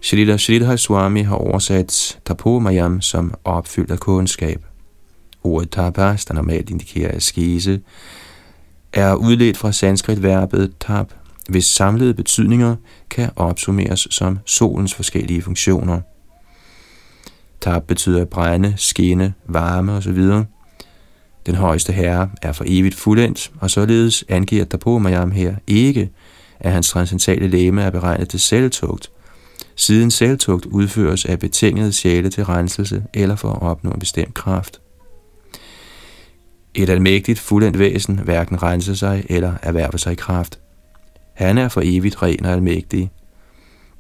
[0.04, 4.66] Shrita Sridhar Swami har oversat Tapomayam som opfyldt af kundskab.
[5.44, 7.82] Ordet tapas, der normalt indikerer askese,
[8.94, 11.14] er udledt fra sanskrit-verbet tap,
[11.50, 12.76] hvis samlede betydninger
[13.10, 16.02] kan opsummeres som solens forskellige funktioner.
[17.62, 20.18] Tap betyder brænde, skinne, varme osv.
[21.46, 26.10] Den højeste herre er for evigt fuldendt, og således angiver Dapomayam her ikke,
[26.60, 29.12] at hans transcendentale læme er beregnet til selvtugt,
[29.76, 34.82] siden selvtugt udføres af betinget sjæle til renselse eller for at opnå en bestemt kraft.
[36.74, 40.60] Et almægtigt fuldendt væsen hverken renser sig eller erhverver sig kraft.
[41.34, 43.12] Han er for evigt ren og almægtig.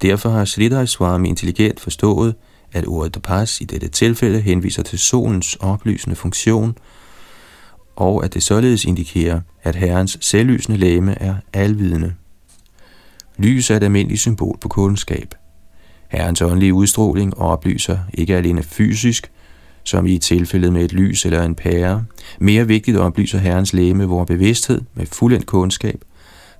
[0.01, 2.35] Derfor har Sridhar Swami intelligent forstået,
[2.71, 6.77] at ordet tapas i dette tilfælde henviser til solens oplysende funktion,
[7.95, 12.13] og at det således indikerer, at herrens selvlysende læme er alvidende.
[13.37, 15.35] Lys er et almindeligt symbol på kundskab.
[16.13, 19.31] Herrens åndelige udstråling oplyser ikke alene fysisk,
[19.83, 22.05] som i tilfældet med et lys eller en pære.
[22.39, 26.01] Mere vigtigt oplyser Herrens læme vores bevidsthed med fuldendt kundskab,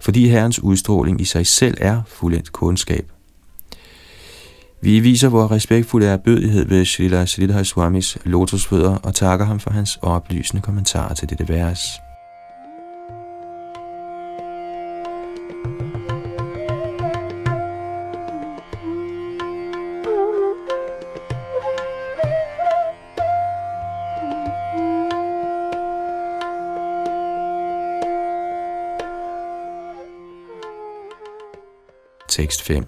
[0.02, 3.12] fordi Herrens udstråling i sig selv er fuldendt kundskab.
[4.82, 10.00] Vi viser vores respektfulde erbødighed ved Srila Sridhar Swamis lotusfødder og takker ham for hans
[10.02, 11.80] oplysende kommentarer til dette vers.
[32.44, 32.86] Tekst 5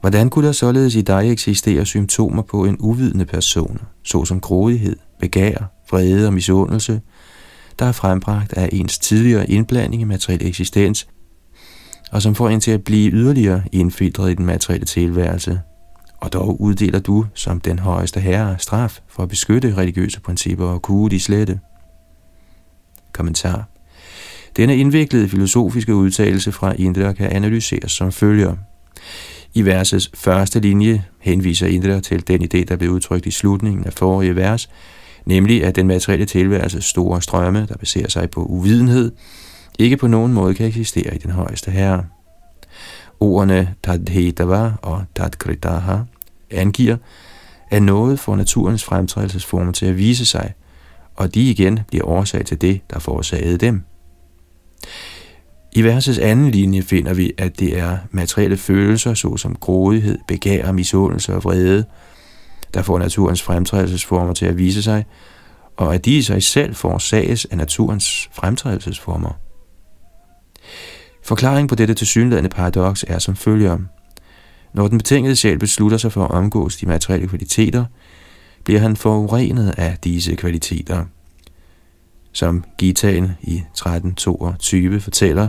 [0.00, 5.72] Hvordan kunne der således i dig eksistere symptomer på en uvidende person, såsom grådighed, begær,
[5.90, 7.00] vrede og misundelse,
[7.78, 11.08] der er frembragt af ens tidligere indblanding i materiel eksistens,
[12.12, 15.60] og som får en til at blive yderligere indfiltret i den materielle tilværelse.
[16.20, 20.82] Og dog uddeler du, som den højeste herre, straf for at beskytte religiøse principper og
[20.82, 21.60] kue de slette.
[23.12, 23.75] Kommentar
[24.56, 28.54] denne indviklede filosofiske udtalelse fra Indra kan analyseres som følger.
[29.54, 33.92] I versets første linje henviser Indra til den idé, der blev udtrykt i slutningen af
[33.92, 34.70] forrige vers,
[35.26, 39.12] nemlig at den materielle tilværelse store strømme, der baserer sig på uvidenhed,
[39.78, 42.04] ikke på nogen måde kan eksistere i den højeste herre.
[43.20, 45.96] Ordene Tadhetava og Tadkritaha
[46.50, 46.96] angiver,
[47.70, 50.52] at noget får naturens fremtrædelsesformer til at vise sig,
[51.16, 53.82] og de igen bliver årsag til det, der forårsagede dem.
[55.72, 61.34] I versets anden linje finder vi, at det er materielle følelser, såsom grådighed, begær, misundelse
[61.34, 61.84] og vrede,
[62.74, 65.04] der får naturens fremtrædelsesformer til at vise sig,
[65.76, 69.30] og at de i sig selv forårsages af naturens fremtrædelsesformer.
[71.24, 73.78] Forklaringen på dette tilsyneladende paradoks er som følger.
[74.74, 77.84] Når den betingede sjæl beslutter sig for at omgås de materielle kvaliteter,
[78.64, 81.04] bliver han forurenet af disse kvaliteter.
[82.36, 85.48] Som Gitaen i 1322 fortæller,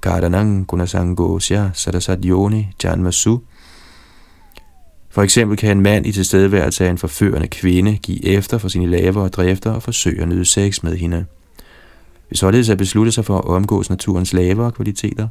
[0.00, 3.38] Gardanang Gunasangosya Sadasat Yoni Janmasu.
[5.10, 8.86] For eksempel kan en mand i tilstedeværelse af en forførende kvinde give efter for sine
[8.86, 11.24] lavere drifter og forsøge at nyde sex med hende.
[12.28, 15.28] Hvis således at beslutte sig for at omgås naturens lavere kvaliteter,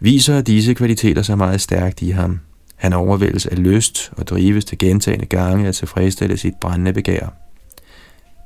[0.00, 2.40] viser disse kvaliteter sig meget stærkt i ham.
[2.76, 7.47] Han overvældes af lyst og drives til gentagende gange at tilfredsstille sit brændende begær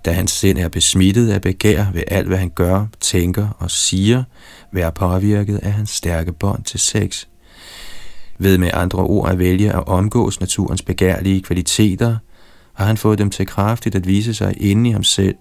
[0.05, 4.25] da hans sind er besmittet af begær ved alt, hvad han gør, tænker og siger,
[4.73, 7.27] være påvirket af hans stærke bånd til sex.
[8.39, 12.17] Ved med andre ord at vælge at omgås naturens begærlige kvaliteter,
[12.73, 15.35] har han fået dem til kraftigt at vise sig inde i ham selv,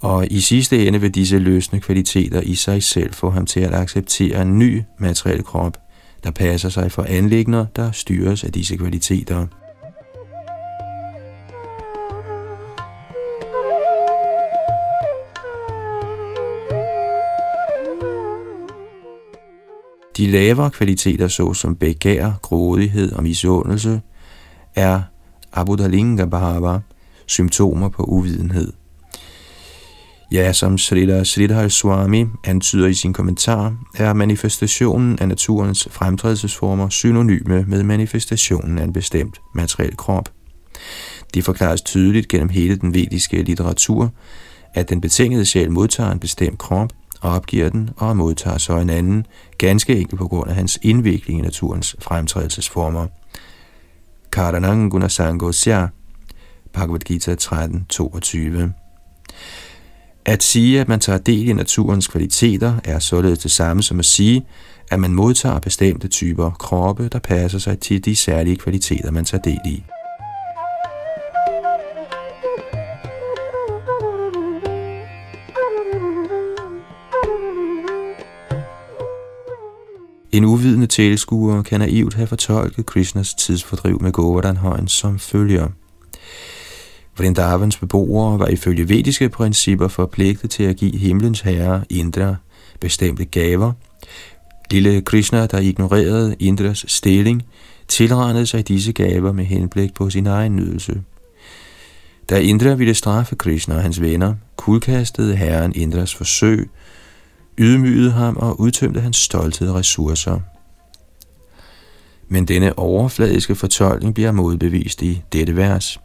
[0.00, 3.74] og i sidste ende vil disse løsende kvaliteter i sig selv få ham til at
[3.74, 5.78] acceptere en ny materiel krop,
[6.24, 9.46] der passer sig for anlægner, der styres af disse kvaliteter.
[20.20, 24.00] De lavere kvaliteter, såsom begær, grådighed og misundelse,
[24.74, 25.02] er
[25.52, 26.78] abudalinga bhava,
[27.26, 28.72] symptomer på uvidenhed.
[30.32, 37.64] Ja, som Sridhar Sridhar Swami antyder i sin kommentar, er manifestationen af naturens fremtrædelsesformer synonyme
[37.68, 40.28] med manifestationen af en bestemt materiel krop.
[41.34, 44.12] Det forklares tydeligt gennem hele den vediske litteratur,
[44.74, 48.90] at den betingede sjæl modtager en bestemt krop, og opgiver den og modtager så en
[48.90, 49.26] anden,
[49.58, 53.06] ganske enkelt på grund af hans indvikling i naturens fremtrædelsesformer.
[54.32, 55.86] Karanang Gunasango Sya,
[56.72, 58.70] Bhagavad Gita 13.22
[60.24, 64.04] At sige, at man tager del i naturens kvaliteter, er således det samme som at
[64.04, 64.46] sige,
[64.90, 69.42] at man modtager bestemte typer kroppe, der passer sig til de særlige kvaliteter, man tager
[69.42, 69.84] del i.
[80.32, 85.68] En uvidende tilskuer kan naivt have fortolket Krishnas tidsfordriv med Govardhan som følger.
[87.16, 92.36] Vrindavans beboere var ifølge vediske principper forpligtet til at give himlens herre Indra
[92.80, 93.72] bestemte gaver.
[94.70, 97.42] Lille Krishna, der ignorerede Indras stilling,
[97.88, 101.02] tilregnede sig disse gaver med henblik på sin egen nydelse.
[102.30, 106.70] Da Indra ville straffe Krishna og hans venner, kulkastede herren Indras forsøg,
[107.58, 110.40] ydmygede ham og udtømte hans stolthed og ressourcer.
[112.28, 116.00] Men denne overfladiske fortolkning bliver modbevist i dette vers.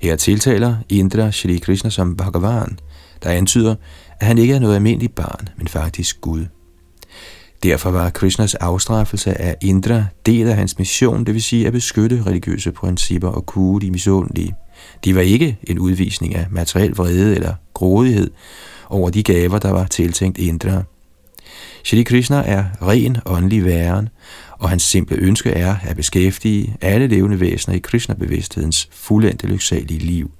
[0.00, 2.78] Her tiltaler Indra Shri Krishna som Bhagavan,
[3.22, 3.74] der antyder,
[4.20, 6.46] at han ikke er noget almindeligt barn, men faktisk Gud.
[7.62, 12.22] Derfor var Krishnas afstraffelse af Indra del af hans mission, det vil sige at beskytte
[12.26, 14.54] religiøse principper og kue de misundelige.
[15.04, 18.30] De var ikke en udvisning af materiel vrede eller grådighed
[18.90, 20.82] over de gaver, der var tiltænkt Indra.
[21.84, 24.08] Shri Krishna er ren åndelig væren,
[24.58, 30.30] og hans simple ønske er at beskæftige alle levende væsener i Krishna-bevidsthedens fuldendte lyksalige liv.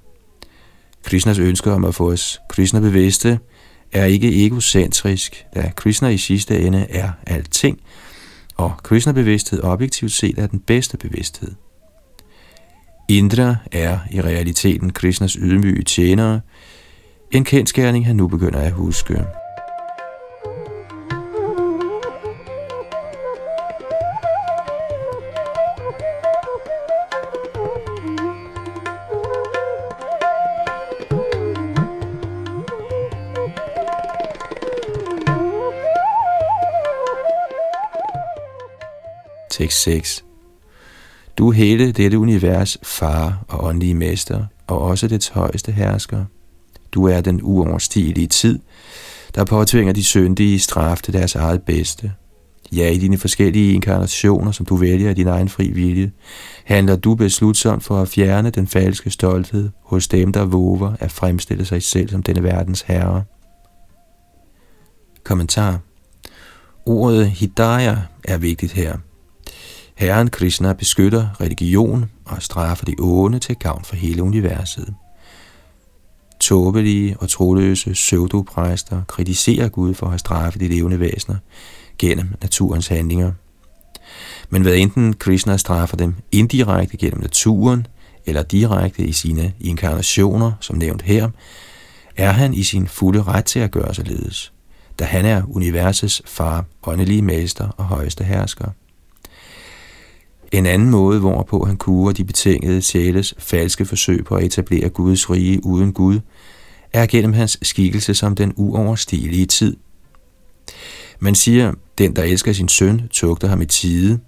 [1.03, 3.39] Krishnas ønske om at få os Krishna-bevidste
[3.91, 7.79] er ikke egocentrisk, da Krishna i sidste ende er alting,
[8.57, 11.51] og Krishna-bevidsthed objektivt set er den bedste bevidsthed.
[13.09, 16.41] Indra er i realiteten Krishnas ydmyge tjenere,
[17.31, 19.25] en kendskærning han nu begynder at huske.
[39.49, 40.25] Tekst 6
[41.37, 46.25] Du er hele dette univers far og åndelige mester, og også dets højeste hersker.
[46.91, 48.59] Du er den uoverstigelige tid,
[49.35, 52.11] der påtvinger de syndige straf til deres eget bedste.
[52.71, 56.11] Ja, i dine forskellige inkarnationer, som du vælger af din egen fri vilje,
[56.65, 61.65] handler du beslutsomt for at fjerne den falske stolthed hos dem, der våger at fremstille
[61.65, 63.23] sig selv som denne verdens herre.
[65.23, 65.79] Kommentar
[66.85, 68.97] Ordet hidaya er vigtigt her–
[70.01, 74.93] Herren Krishna beskytter religion og straffer de onde til gavn for hele universet.
[76.41, 81.35] Tåbelige og troløse pseudopræster kritiserer Gud for at have straffet de levende væsener
[81.97, 83.31] gennem naturens handlinger.
[84.49, 87.87] Men hvad enten Krishna straffer dem indirekte gennem naturen,
[88.25, 91.29] eller direkte i sine inkarnationer, som nævnt her,
[92.17, 94.53] er han i sin fulde ret til at gøre således,
[94.99, 98.69] da han er universets far, åndelige mester og højeste hersker.
[100.51, 105.29] En anden måde, hvorpå han kurer de betingede sjæles falske forsøg på at etablere Guds
[105.29, 106.19] rige uden Gud,
[106.93, 109.77] er gennem hans skikkelse som den uoverstigelige tid.
[111.19, 114.19] Man siger, den der elsker sin søn, tugter ham i tide.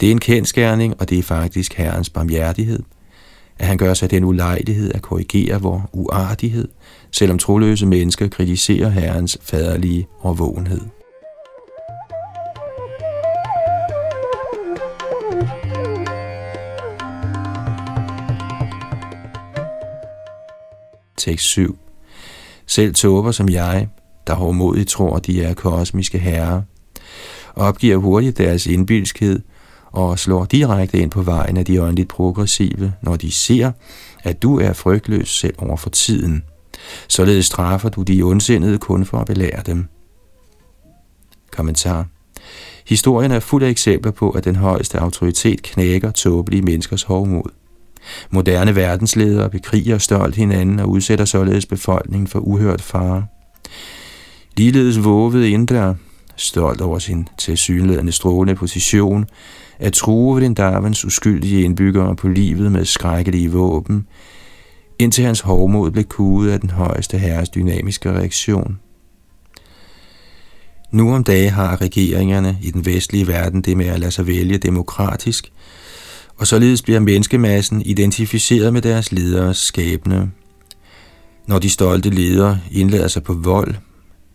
[0.00, 2.82] Det er en kendskærning, og det er faktisk Herrens barmhjertighed,
[3.58, 6.68] at han gør sig den ulejlighed at korrigere vor uartighed,
[7.10, 10.80] selvom troløse mennesker kritiserer Herrens faderlige overvågenhed.
[21.22, 21.78] Tekst 7.
[22.66, 23.88] Selv tåber som jeg,
[24.26, 26.62] der hårdmodigt tror, de er kosmiske herrer,
[27.54, 29.40] opgiver hurtigt deres indbilskhed
[29.86, 33.72] og slår direkte ind på vejen af de åndeligt progressive, når de ser,
[34.22, 36.44] at du er frygtløs selv over for tiden.
[37.08, 39.86] Således straffer du de ondsindede kun for at belære dem.
[41.50, 42.06] Kommentar.
[42.86, 47.61] Historien er fuld af eksempler på, at den højeste autoritet knækker tåbelige menneskers hovmod.
[48.30, 53.26] Moderne verdensledere bekriger stolt hinanden og udsætter således befolkningen for uhørt fare.
[54.56, 55.94] Ligeledes våvede Indra,
[56.36, 59.26] stolt over sin tilsyneladende strålende position,
[59.78, 64.06] at true Vrindavans uskyldige indbyggere på livet med skrækkelige våben,
[64.98, 68.78] indtil hans hovmod blev kuget af den højeste herres dynamiske reaktion.
[70.92, 74.58] Nu om dage har regeringerne i den vestlige verden det med at lade sig vælge
[74.58, 75.52] demokratisk,
[76.42, 80.30] og således bliver menneskemassen identificeret med deres lederes skæbne.
[81.46, 83.74] Når de stolte ledere indlader sig på vold,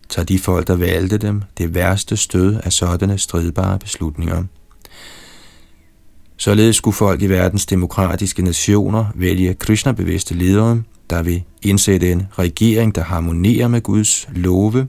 [0.08, 4.44] tager de folk, der valgte dem, det værste stød af sådanne stridbare beslutninger.
[6.36, 12.94] Således skulle folk i verdens demokratiske nationer vælge Krishna-bevidste ledere, der vil indsætte en regering,
[12.94, 14.88] der harmonerer med Guds love.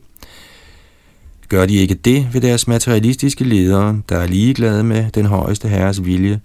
[1.50, 6.06] Gør de ikke det, vil deres materialistiske ledere, der er ligeglade med den højeste herres
[6.06, 6.40] vilje,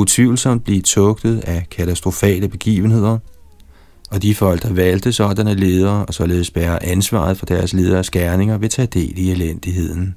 [0.00, 3.18] utvivlsomt blive tugtet af katastrofale begivenheder,
[4.10, 8.58] og de folk, der valgte sådanne ledere og således bærer ansvaret for deres leders gerninger,
[8.58, 10.14] vil tage del i elendigheden.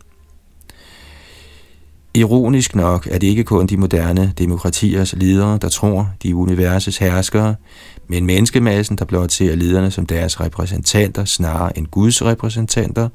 [2.13, 6.97] Ironisk nok er det ikke kun de moderne demokratiers ledere, der tror, de er universets
[6.97, 7.55] herskere,
[8.07, 13.09] men menneskemassen, der blot ser lederne som deres repræsentanter snarere end Guds repræsentanter,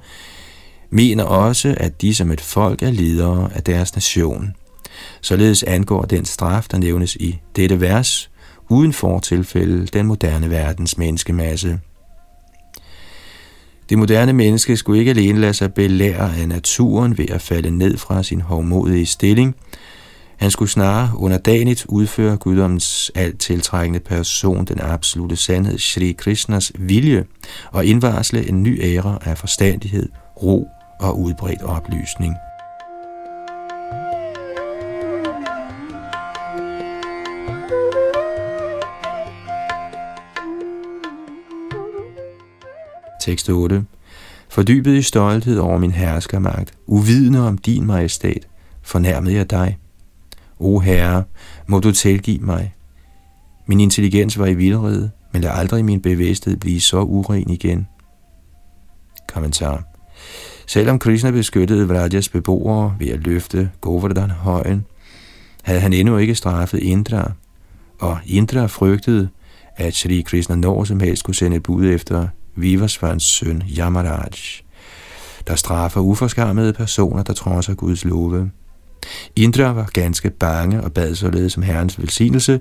[0.90, 4.54] mener også, at de som et folk er ledere af deres nation.
[5.20, 8.30] Således angår den straf, der nævnes i dette vers,
[8.68, 11.78] uden fortilfælde den moderne verdens menneskemasse.
[13.88, 17.96] Det moderne menneske skulle ikke alene lade sig belære af naturen ved at falde ned
[17.96, 19.54] fra sin hovmodige stilling.
[20.36, 27.24] Han skulle snarere underdanigt udføre guddommens alt tiltrækkende person, den absolute sandhed, Shri Krishnas vilje,
[27.72, 30.08] og indvarsle en ny æra af forstandighed,
[30.42, 30.68] ro
[31.00, 32.34] og udbredt oplysning.
[43.28, 43.84] Tekst 8.
[44.48, 48.48] Fordybet i stolthed over min herskermagt, uvidende om din majestat,
[48.82, 49.78] fornærmede jeg dig.
[50.58, 51.24] O Herre,
[51.66, 52.74] må du tilgive mig.
[53.66, 57.86] Min intelligens var i vildrede, men lad aldrig min bevidsthed blive så uren igen.
[59.28, 59.82] Kommentar.
[60.66, 64.86] Selvom Krishna beskyttede Vrajas beboere ved at løfte Govardhan højen,
[65.62, 67.32] havde han endnu ikke straffet Indra,
[67.98, 69.28] og Indra frygtede,
[69.76, 72.28] at Sri Krishna når som helst kunne sende bud efter
[72.60, 74.30] Vivasvans søn Yamaraj,
[75.46, 78.50] der straffer uforskammede personer, der trodser Guds love.
[79.36, 82.60] Indra var ganske bange og bad således som herrens velsignelse,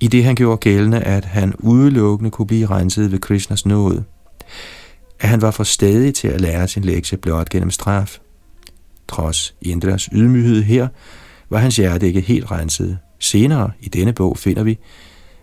[0.00, 4.04] i det han gjorde gældende, at han udelukkende kunne blive renset ved Krishnas nåde.
[5.20, 8.18] At han var for stadig til at lære sin lektie blot gennem straf.
[9.08, 10.88] Trods Indras ydmyghed her,
[11.50, 12.98] var hans hjerte ikke helt renset.
[13.18, 14.78] Senere i denne bog finder vi,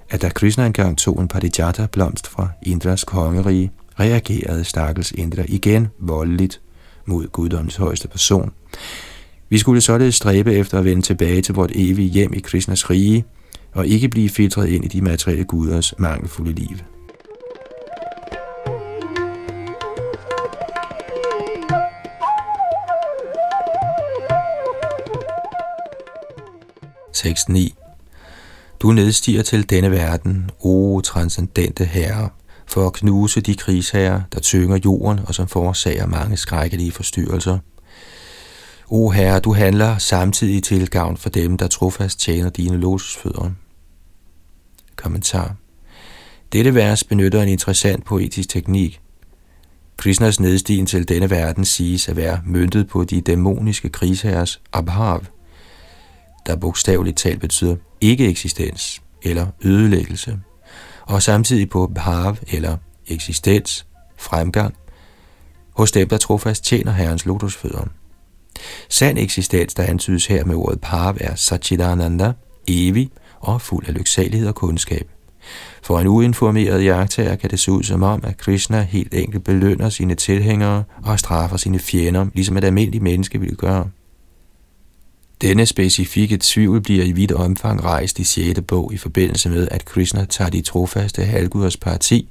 [0.09, 5.87] at da Krishna engang tog en parijata blomst fra Indras kongerige, reagerede stakkels Indra igen
[5.99, 6.61] voldeligt
[7.05, 8.51] mod guddoms højeste person.
[9.49, 13.25] Vi skulle således stræbe efter at vende tilbage til vort evige hjem i Krishnas rige,
[13.73, 16.77] og ikke blive filtreret ind i de materielle guders mangelfulde liv.
[27.13, 27.73] Tekst 9
[28.83, 32.29] du nedstiger til denne verden, o transcendente herre,
[32.67, 37.59] for at knuse de krigsherrer, der tynger jorden og som forårsager mange skrækkelige forstyrrelser.
[38.87, 43.51] O herre, du handler samtidig til gavn for dem, der trofast tjener dine lotusfødder.
[44.95, 45.55] Kommentar.
[46.53, 49.01] Dette vers benytter en interessant poetisk teknik.
[49.97, 55.21] Krishnas nedstigen til denne verden siges at være møntet på de dæmoniske krigsherres abhav,
[56.45, 60.39] der bogstaveligt talt betyder ikke-eksistens eller ødelæggelse,
[61.01, 62.77] og samtidig på bhav eller
[63.07, 63.85] eksistens,
[64.17, 64.75] fremgang,
[65.75, 67.87] hos dem, der trofast tjener Herrens lotusfødder.
[68.89, 72.33] Sand eksistens, der antydes her med ordet bhav, er Satchidananda,
[72.67, 75.09] evig og fuld af lyksalighed og kundskab.
[75.83, 79.89] For en uinformeret jagttager kan det se ud som om, at Krishna helt enkelt belønner
[79.89, 83.89] sine tilhængere og straffer sine fjender, ligesom et almindeligt menneske ville gøre.
[85.43, 88.61] Denne specifikke tvivl bliver i vidt omfang rejst i 6.
[88.67, 92.29] bog i forbindelse med, at Krishna tager de trofaste halvguders parti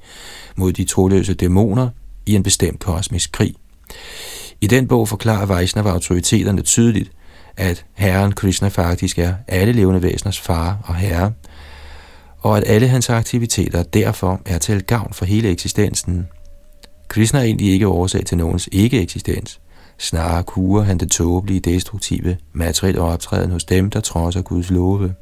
[0.55, 1.89] mod de troløse dæmoner
[2.25, 3.55] i en bestemt kosmisk krig.
[4.61, 7.11] I den bog forklarer Vaisnava autoriteterne tydeligt,
[7.57, 11.31] at Herren Krishna faktisk er alle levende væseners far og herre,
[12.39, 16.27] og at alle hans aktiviteter derfor er til gavn for hele eksistensen.
[17.07, 19.59] Krishna er egentlig ikke årsag til nogens ikke-eksistens.
[19.97, 25.13] Snarere kurer han det tåbelige, destruktive, materielle optræden hos dem, der trodser Guds love.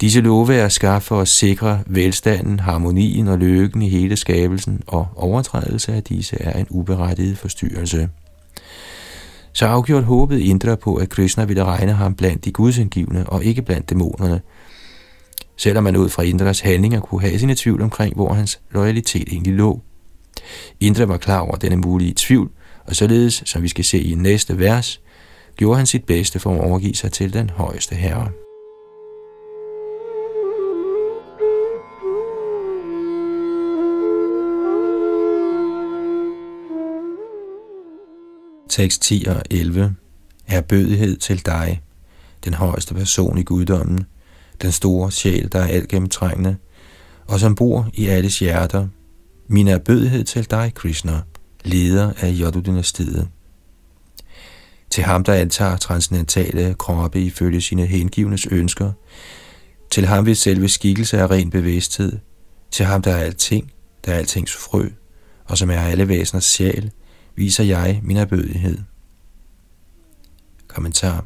[0.00, 5.06] Disse love er skabt for at sikre velstanden, harmonien og lykken i hele skabelsen, og
[5.16, 8.08] overtrædelse af disse er en uberettiget forstyrrelse.
[9.52, 13.62] Så afgjort håbet Indra på, at Krishna ville regne ham blandt de gudsindgivende og ikke
[13.62, 14.40] blandt dæmonerne,
[15.56, 19.54] selvom man ud fra Indras handlinger kunne have sine tvivl omkring, hvor hans loyalitet egentlig
[19.54, 19.80] lå.
[20.80, 22.50] Indra var klar over denne mulige tvivl,
[22.86, 25.00] og således, som vi skal se i næste vers,
[25.56, 28.30] gjorde han sit bedste for at overgive sig til den højeste herre.
[38.68, 39.94] Tekst 10 og 11
[40.46, 41.82] er bødighed til dig,
[42.44, 44.04] den højeste person i guddommen,
[44.62, 46.56] den store sjæl, der er alt gennemtrængende,
[47.26, 48.88] og som bor i alles hjerter.
[49.48, 51.20] Min erbødighed til dig, Krishna,
[51.64, 53.28] leder af Jodu-dynastiet.
[54.90, 58.92] Til ham, der antager transcendentale kroppe ifølge sine hengivnes ønsker,
[59.90, 62.18] til ham ved selve skikkelse af ren bevidsthed,
[62.70, 63.72] til ham, der er alting,
[64.04, 64.88] der er altings frø,
[65.44, 66.90] og som er alle væseners sjæl,
[67.36, 68.78] viser jeg min erbødighed.
[70.68, 71.24] Kommentar.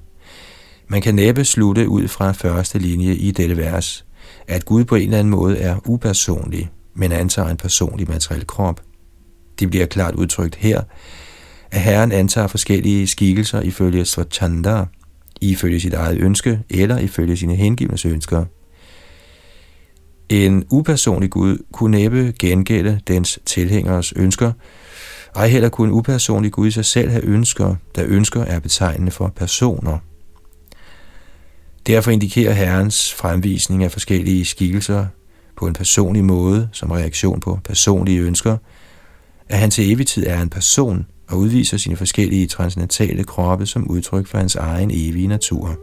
[0.89, 4.05] Man kan næppe slutte ud fra første linje i dette vers,
[4.47, 8.81] at Gud på en eller anden måde er upersonlig, men antager en personlig materiel krop.
[9.59, 10.81] Det bliver klart udtrykt her,
[11.71, 14.85] at Herren antager forskellige skikkelser ifølge Svachanda,
[15.41, 18.45] ifølge sit eget ønske eller ifølge sine hengivnes ønsker.
[20.29, 24.53] En upersonlig Gud kunne næppe gengælde dens tilhængeres ønsker,
[25.35, 29.11] ej heller kunne en upersonlig Gud i sig selv have ønsker, da ønsker er betegnende
[29.11, 29.99] for personer.
[31.87, 35.07] Derfor indikerer Herrens fremvisning af forskellige skikkelser
[35.57, 38.57] på en personlig måde som reaktion på personlige ønsker,
[39.49, 43.91] at han til evig tid er en person og udviser sine forskellige transcendentale kroppe som
[43.91, 45.79] udtryk for hans egen evige natur.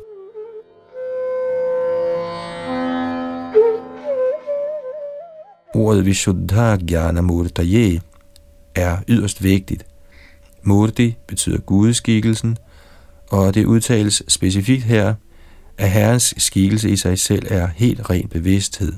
[5.76, 8.02] Ordet Vishuddha Jnana Murtaye
[8.76, 9.86] er yderst vigtigt.
[10.64, 12.58] Murti betyder gudeskikkelsen,
[13.32, 15.14] og det udtales specifikt her,
[15.78, 18.94] at Herrens skikkelse i sig selv er helt ren bevidsthed.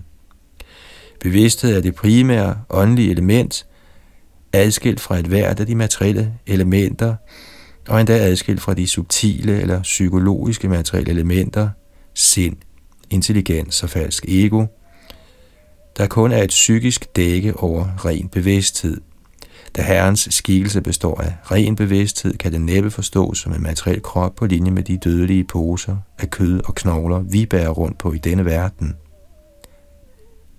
[1.20, 3.67] Bevidsthed er det primære åndelige element,
[4.58, 7.16] adskilt fra et hvert af de materielle elementer,
[7.90, 11.70] og endda adskilt fra de subtile eller psykologiske materielle elementer,
[12.14, 12.56] sind,
[13.10, 14.66] intelligens og falsk ego,
[15.98, 18.98] der kun er et psykisk dække over ren bevidsthed.
[19.76, 24.36] Da Herrens skikkelse består af ren bevidsthed, kan den næppe forstås som en materiel krop
[24.36, 28.18] på linje med de dødelige poser af kød og knogler, vi bærer rundt på i
[28.18, 28.96] denne verden.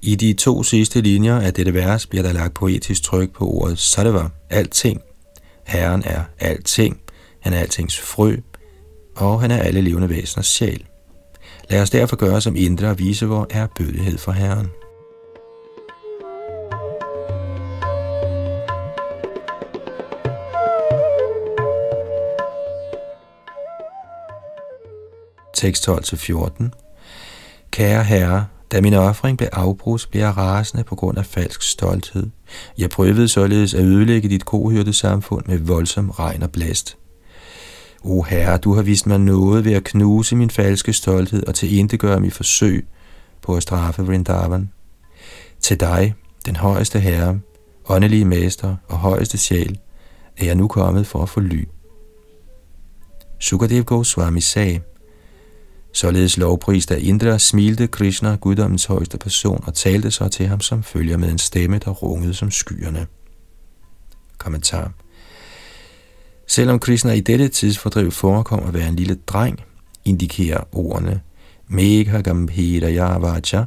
[0.03, 3.79] I de to sidste linjer af dette vers bliver der lagt poetisk tryk på ordet
[3.79, 5.01] Sadeva, alting.
[5.67, 7.01] Herren er alting,
[7.41, 8.37] han er altings frø,
[9.17, 10.85] og han er alle levende væseners sjæl.
[11.71, 14.69] Lad os derfor gøre som indre og vise vor bødighed for Herren.
[25.55, 26.69] Tekst 12-14
[27.71, 32.27] Kære Herre, da min offring blev afbrudt, blev jeg rasende på grund af falsk stolthed.
[32.79, 36.97] Jeg prøvede således at ødelægge dit kohyrte samfund med voldsom regn og blæst.
[38.03, 42.21] O Herre, du har vist mig noget ved at knuse min falske stolthed og tilintetgøre
[42.21, 42.87] mit forsøg
[43.43, 44.71] på at straffe Vrindavan.
[45.61, 46.15] Til dig,
[46.47, 47.41] den højeste Herre,
[47.89, 49.79] åndelige mester og højeste sjæl,
[50.37, 51.65] er jeg nu kommet for at få ly.
[53.39, 54.81] Sukadev Goswami sagde,
[55.93, 60.83] Således lovprist af Indra smilte Krishna, guddommens højeste person, og talte så til ham som
[60.83, 63.07] følger med en stemme, der rungede som skyerne.
[64.39, 64.93] Kommentar
[66.47, 69.61] Selvom Krishna i dette tidsfordriv forekom at være en lille dreng,
[70.05, 71.21] indikerer ordene
[71.69, 73.65] Megha Gambhira Yavacha,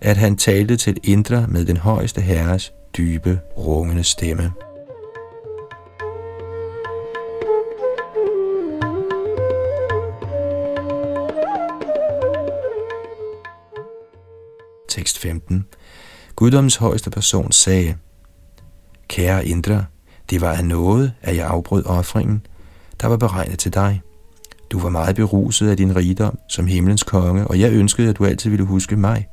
[0.00, 4.52] at han talte til Indra med den højeste herres dybe, rungende stemme.
[14.90, 15.64] Tekst 15.
[16.36, 17.96] Guddommens højeste person sagde,
[19.08, 19.84] Kære Indra,
[20.30, 22.46] det var af noget, at jeg afbrød offringen,
[23.00, 24.00] der var beregnet til dig.
[24.70, 28.24] Du var meget beruset af din rigdom som himlens konge, og jeg ønskede, at du
[28.24, 29.26] altid ville huske mig.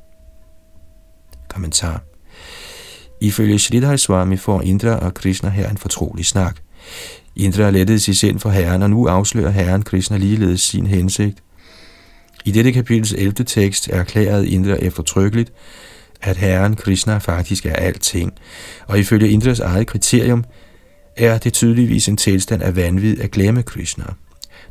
[1.49, 2.01] Kommentar.
[3.21, 6.57] Ifølge Sridhar Swami får Indra og Krishna her en fortrolig snak.
[7.35, 11.43] Indra lettede sig sind for herren, og nu afslører herren Krishna ligeledes sin hensigt.
[12.47, 13.33] I dette kapitels 11.
[13.33, 15.53] tekst erklæret Indra eftertrykkeligt,
[16.21, 18.33] at Herren Krishna faktisk er alting,
[18.87, 20.43] og ifølge Indras eget kriterium
[21.17, 24.03] er det tydeligvis en tilstand af vanvid at glemme Krishna.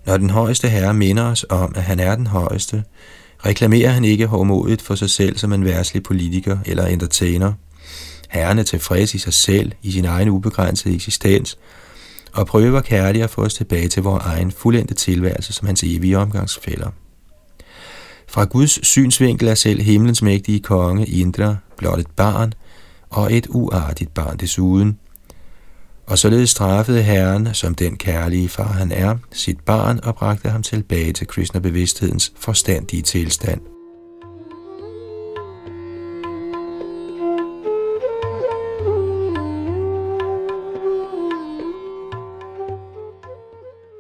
[0.07, 2.85] Når den højeste herre minder os om, at han er den højeste,
[3.47, 7.53] reklamerer han ikke hårdmodigt for sig selv som en værslig politiker eller entertainer.
[8.29, 11.59] Herren er tilfreds i sig selv, i sin egen ubegrænsede eksistens,
[12.33, 16.19] og prøver kærligt at få os tilbage til vores egen fuldendte tilværelse som hans evige
[16.19, 16.91] omgangsfælder.
[18.29, 22.53] Fra Guds synsvinkel er selv himlens mægtige konge Indra blot et barn,
[23.11, 24.99] og et uartigt barn desuden.
[26.07, 30.63] Og således straffede Herren, som den kærlige far han er, sit barn og bragte ham
[30.63, 33.61] tilbage til Krishna-bevidsthedens forstandige tilstand.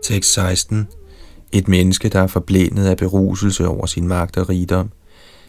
[0.02, 0.88] Tekst 16
[1.52, 4.90] et menneske, der er forblændet af beruselse over sin magt og rigdom,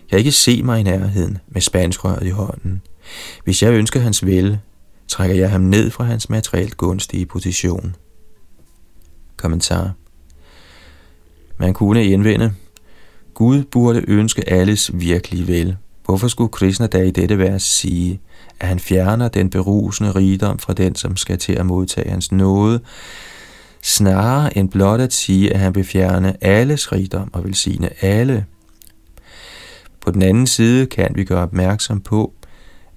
[0.09, 2.81] kan ikke se mig i nærheden med spanskrøret i hånden.
[3.43, 4.59] Hvis jeg ønsker hans vel,
[5.07, 7.95] trækker jeg ham ned fra hans materielt gunstige position.
[9.37, 9.93] Kommentar
[11.57, 12.53] Man kunne indvende,
[13.33, 15.77] Gud burde ønske alles virkelige vel.
[16.05, 18.19] Hvorfor skulle Krishna da i dette vers sige,
[18.59, 22.79] at han fjerner den berusende rigdom fra den, som skal til at modtage hans nåde,
[23.81, 28.45] snarere end blot at sige, at han vil fjerne alles rigdom og velsigne alle.
[30.01, 32.33] På den anden side kan vi gøre opmærksom på,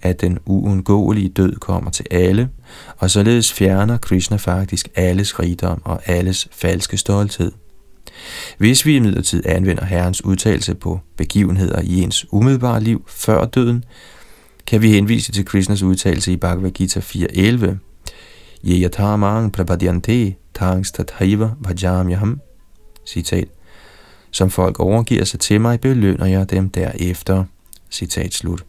[0.02, 2.48] at den uundgåelige død kommer til alle,
[2.98, 7.52] og således fjerner Krishna faktisk alles rigdom og alles falske stolthed.
[8.58, 13.84] Hvis vi imidlertid anvender Herrens udtalelse på begivenheder i ens umiddelbare liv før døden,
[14.66, 17.76] kan vi henvise til Krishnas udtalelse i Bhagavad Gita 4.11.
[18.64, 22.40] Yeyatamang prabhadyante tangs tathaiva vajamyaham.
[23.06, 23.48] Citat.
[24.30, 27.44] Som folk overgiver sig til mig, belønner jeg dem derefter.
[27.90, 28.64] Citat slut.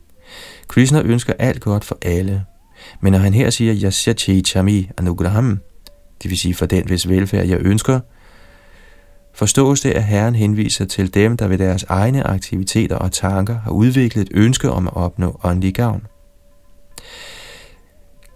[0.68, 2.46] Krishna ønsker alt godt for alle.
[3.02, 4.14] Men når han her siger, Yasya
[4.44, 5.60] Chami Anugraham,
[6.24, 8.00] det vil sige for den, hvis velfærd jeg ønsker,
[9.34, 13.72] forstås det, at Herren henviser til dem, der ved deres egne aktiviteter og tanker har
[13.72, 16.08] udviklet et ønske om at opnå åndelig gavn.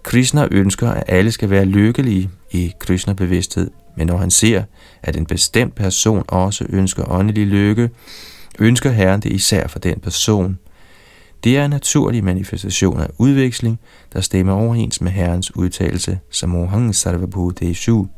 [0.06, 4.62] Krishna ønsker, at alle skal være lykkelige i Krishna-bevidsthed, men når han ser,
[5.02, 7.90] at en bestemt person også ønsker åndelig lykke,
[8.58, 10.58] ønsker Herren det især for den person.
[11.44, 13.80] Det er en naturlig manifestation af udveksling,
[14.12, 18.08] der stemmer overens med Herrens udtalelse, som Mohang Sarvabhuteshu.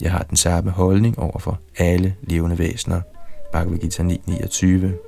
[0.00, 3.00] Jeg har den samme holdning over for alle levende væsener.
[3.52, 5.05] Bhagavad Gita 9.29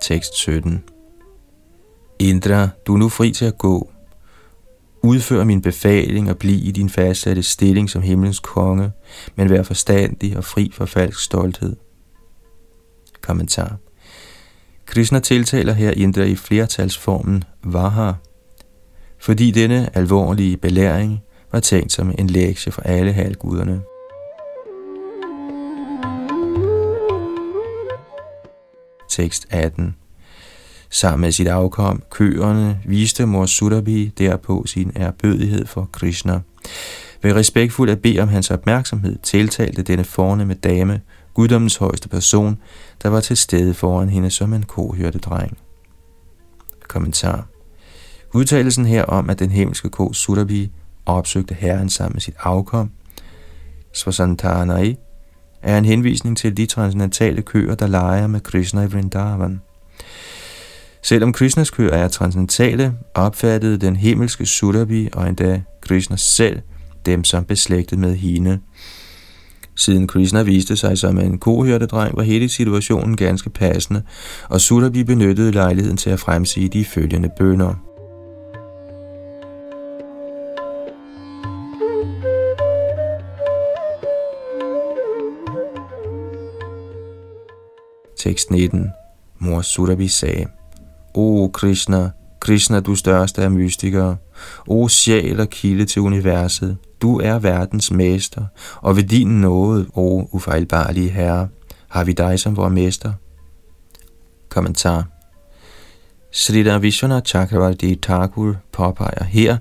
[0.00, 0.84] Tekst 17
[2.18, 3.90] Indra, du er nu fri til at gå.
[5.02, 8.92] Udfør min befaling og bliv i din fastsatte stilling som himlens konge,
[9.36, 11.76] men vær forstandig og fri for falsk stolthed.
[13.20, 13.76] Kommentar
[14.86, 18.12] Krishna tiltaler her Indra i flertalsformen Vaha,
[19.18, 21.20] fordi denne alvorlige belæring
[21.52, 23.82] var tænkt som en lektie for alle halvguderne.
[29.10, 29.96] Tekst 18
[30.90, 36.40] Sammen med sit afkom, køerne, viste mor Sudhabi derpå sin erbødighed for Krishna.
[37.22, 41.00] Ved respektfuldt at bede om hans opmærksomhed, tiltalte denne fornemme dame,
[41.34, 42.58] guddommens højeste person,
[43.02, 45.58] der var til stede foran hende som en kohørte dreng.
[46.88, 47.46] Kommentar
[48.34, 50.70] Udtalelsen her om, at den himmelske ko Sudhabi
[51.06, 52.90] opsøgte herren sammen med sit afkom,
[53.92, 54.96] Svasantanai,
[55.62, 59.60] er en henvisning til de transcendentale køer, der leger med Krishna i Vrindavan.
[61.02, 66.60] Selvom Krishnas køer er transcendentale, opfattede den himmelske Sudhabi og endda Krishna selv
[67.06, 68.58] dem som beslægtet med hende.
[69.76, 74.02] Siden Krishna viste sig som en kohørtedreng, var hele situationen ganske passende,
[74.48, 77.89] og Sudhabi benyttede lejligheden til at fremsige de følgende bønder.
[88.20, 88.92] Tekst 19.
[89.38, 90.46] Mor Sudhabi sagde,
[91.14, 92.10] O Krishna,
[92.40, 94.16] Krishna, du største af mystikere.
[94.66, 96.76] O sjæl og kilde til universet.
[97.02, 98.44] Du er verdens mester,
[98.76, 101.48] og ved din nåde, o ufejlbarlige Herre,
[101.88, 103.12] har vi dig som vores mester.
[104.48, 105.04] Kommentar
[106.32, 109.56] Sridhar Vishwanath Chakravarti Thakur påpeger her,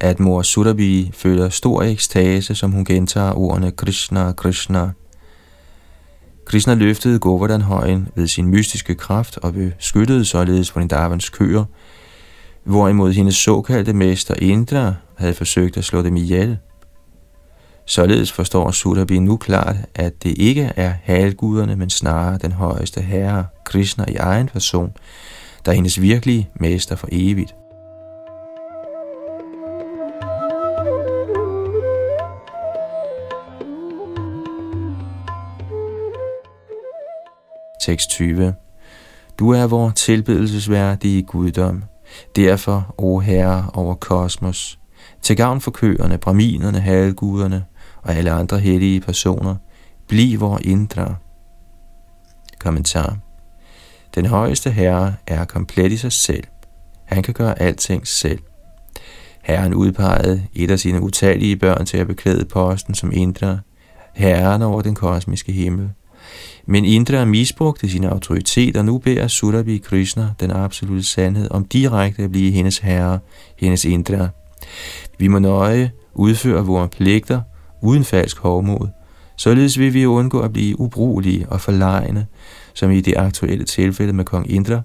[0.00, 4.90] at mor Sudabi føler stor ekstase, som hun gentager ordene Krishna, Krishna,
[6.50, 11.64] Krishna løftede Govardhan-højen ved sin mystiske kraft og beskyttede således Vrindavans køer,
[12.64, 16.58] hvorimod hendes såkaldte mester Indra havde forsøgt at slå dem ihjel.
[17.86, 23.46] Således forstår Sudhabi nu klart, at det ikke er halguderne, men snarere den højeste herre,
[23.64, 24.92] Krishna i egen person,
[25.64, 27.54] der er hendes virkelige mester for evigt.
[37.80, 38.54] Tekst 20.
[39.38, 41.82] Du er vor tilbedelsesværdige guddom.
[42.36, 44.78] Derfor, o Herre over kosmos,
[45.22, 47.64] til gavn for køerne, braminerne, halvguderne
[48.02, 49.56] og alle andre hellige personer,
[50.08, 51.16] bliv vor indre.
[52.58, 53.18] Kommentar.
[54.14, 56.44] Den højeste herre er komplet i sig selv.
[57.04, 58.38] Han kan gøre alting selv.
[59.42, 63.60] Herren udpegede et af sine utallige børn til at beklæde posten som indre,
[64.14, 65.90] herren over den kosmiske himmel.
[66.66, 72.22] Men Indra misbrugte sin autoritet, og nu beder Surabhi Krishna, den absolute sandhed, om direkte
[72.22, 73.18] at blive hendes herre,
[73.56, 74.28] hendes Indra.
[75.18, 77.40] Vi må nøje udføre vores pligter
[77.82, 78.88] uden falsk hovmod.
[79.36, 82.26] Således vil vi undgå at blive ubrugelige og forlegne,
[82.74, 84.80] som i det aktuelle tilfælde med kong Indra,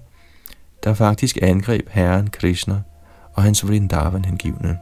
[0.84, 2.82] der faktisk angreb herren Krishna
[3.34, 4.78] og hans Vrindavan hengivne.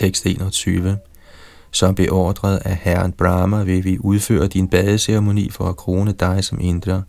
[0.00, 0.98] Tekst 21
[1.70, 6.60] Som beordret af Herren Brahma vil vi udføre din badeceremoni for at krone dig som
[6.60, 7.02] Indra.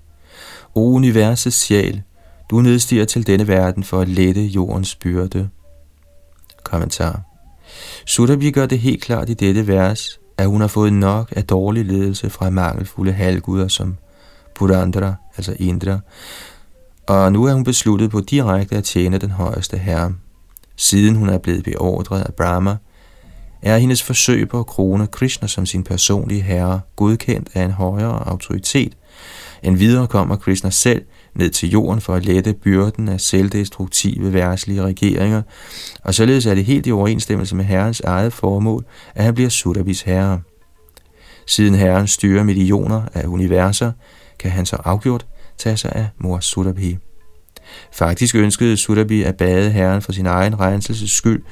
[0.76, 2.02] O universets sjæl,
[2.50, 5.50] du nedstiger til denne verden for at lette jordens byrde.
[6.64, 7.22] Kommentar
[8.06, 11.86] Sudhabi gør det helt klart i dette vers, at hun har fået nok af dårlig
[11.86, 13.98] ledelse fra mangelfulde halvguder som
[14.56, 16.00] Purandra, altså Indra,
[17.08, 20.14] og nu er hun besluttet på direkte at tjene den højeste herre.
[20.82, 22.78] Siden hun er blevet beordret af Brahma,
[23.62, 28.28] er hendes forsøg på at krone Krishna som sin personlige herre godkendt af en højere
[28.28, 28.98] autoritet.
[29.64, 31.02] En videre kommer Krishna selv
[31.36, 35.42] ned til jorden for at lette byrden af selvdestruktive værtslige regeringer,
[36.04, 40.02] og således er det helt i overensstemmelse med herrens eget formål, at han bliver Surabis
[40.02, 40.42] herre.
[41.48, 43.92] Siden herren styrer millioner af universer,
[44.40, 45.26] kan han så afgjort
[45.58, 46.98] tage sig af mor Surabhi.
[47.92, 51.44] Faktisk ønskede Surabhi at bade herren for sin egen renselses skyld,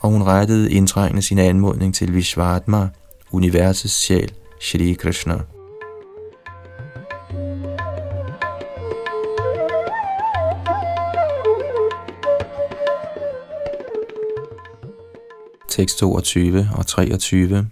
[0.00, 2.88] og hun rettede indtrængende sin anmodning til Vishvatma,
[3.30, 5.34] universets sjæl, Shri Krishna.
[15.68, 17.66] Tekst 22 og 23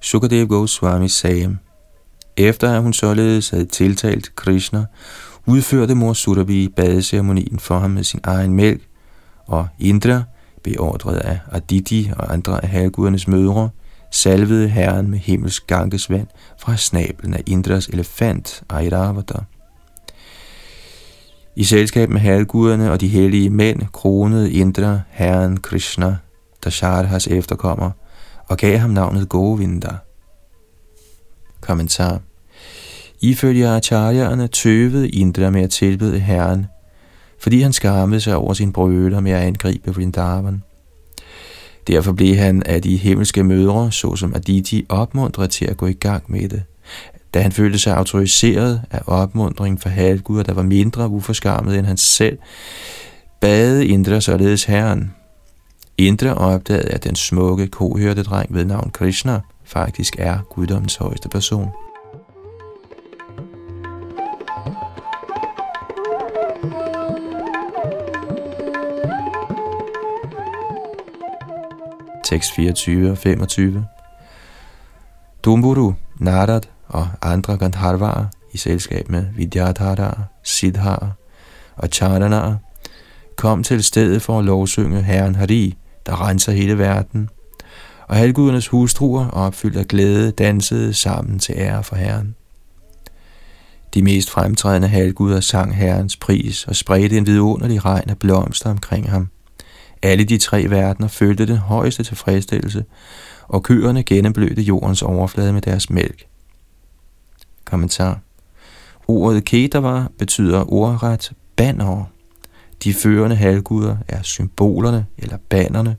[0.00, 1.58] Sukadev Goswami sagde,
[2.36, 4.86] efter at hun således havde tiltalt Krishna,
[5.46, 8.82] udførte mor Surabhi badeceremonien for ham med sin egen mælk,
[9.46, 10.22] og Indra,
[10.62, 13.70] beordret af Aditi og andre af halvgudernes mødre,
[14.10, 16.26] salvede herren med himmelsk gankesvand
[16.58, 19.38] fra snablen af Indras elefant Airavata.
[21.56, 26.16] I selskab med halvguderne og de hellige mænd kronede Indra herren Krishna,
[26.64, 27.90] Dasharahas efterkommer,
[28.48, 29.96] og gav ham navnet Govinda.
[31.60, 32.20] Kommentar
[33.20, 36.66] Ifølge acharyaerne tøvede Indra med at tilbede herren,
[37.38, 40.62] fordi han skammede sig over sin brøler med at angribe Vrindavan.
[41.86, 46.24] Derfor blev han af de himmelske mødre, såsom Aditi, opmuntret til at gå i gang
[46.28, 46.62] med det.
[47.34, 51.96] Da han følte sig autoriseret af opmundringen fra halvguder, der var mindre uforskammet end han
[51.96, 52.38] selv,
[53.40, 55.14] bad Indra således herren.
[55.98, 61.68] Indra opdagede, at den smukke kohørte dreng ved navn Krishna faktisk er guddommens højeste person.
[72.34, 73.86] Tekst 24 og 25
[75.44, 81.12] Dumburu, Narad og andre Gandharvarer i selskab med Vidyadharar, Siddhar
[81.76, 82.58] og Charanar
[83.36, 85.76] kom til stedet for at lovsynge Herren Hari,
[86.06, 87.28] der renser hele verden,
[88.08, 92.34] og halvgudernes hustruer opfyldt af glæde dansede sammen til ære for Herren.
[93.94, 99.10] De mest fremtrædende halvguder sang Herrens pris og spredte en vidunderlig regn af blomster omkring
[99.10, 99.28] ham.
[100.04, 102.84] Alle de tre verdener følte den højeste tilfredsstillelse,
[103.48, 106.26] og køerne gennemblødte jordens overflade med deres mælk.
[107.64, 108.20] Kommentar
[109.08, 112.04] Ordet Kedava betyder ordret banner.
[112.84, 115.96] De førende halvguder er symbolerne eller bannerne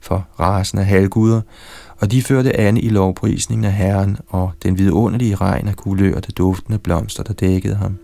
[0.00, 1.40] for rasen af halvguder,
[1.98, 6.78] og de førte an i lovprisningen af Herren og den vidunderlige regn af kulørte duftende
[6.78, 7.98] blomster, der dækkede ham.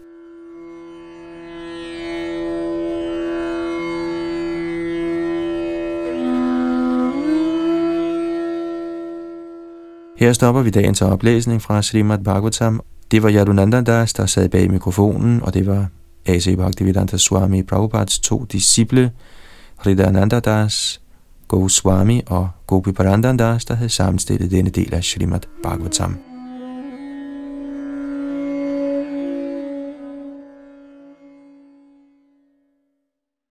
[10.17, 12.81] Her stopper vi dagens oplæsning fra Srimad Bhagavatam.
[13.11, 15.89] Det var Yadunanda Das, der sad bag mikrofonen, og det var
[16.27, 16.57] A.C.
[16.57, 19.11] Bhaktivedanta Swami Prabhupads to disciple,
[19.77, 21.01] Hridananda Das,
[21.49, 26.26] Goswami og Gopi Parandandas, der havde sammenstillet denne del af Srimad Bhagavatam.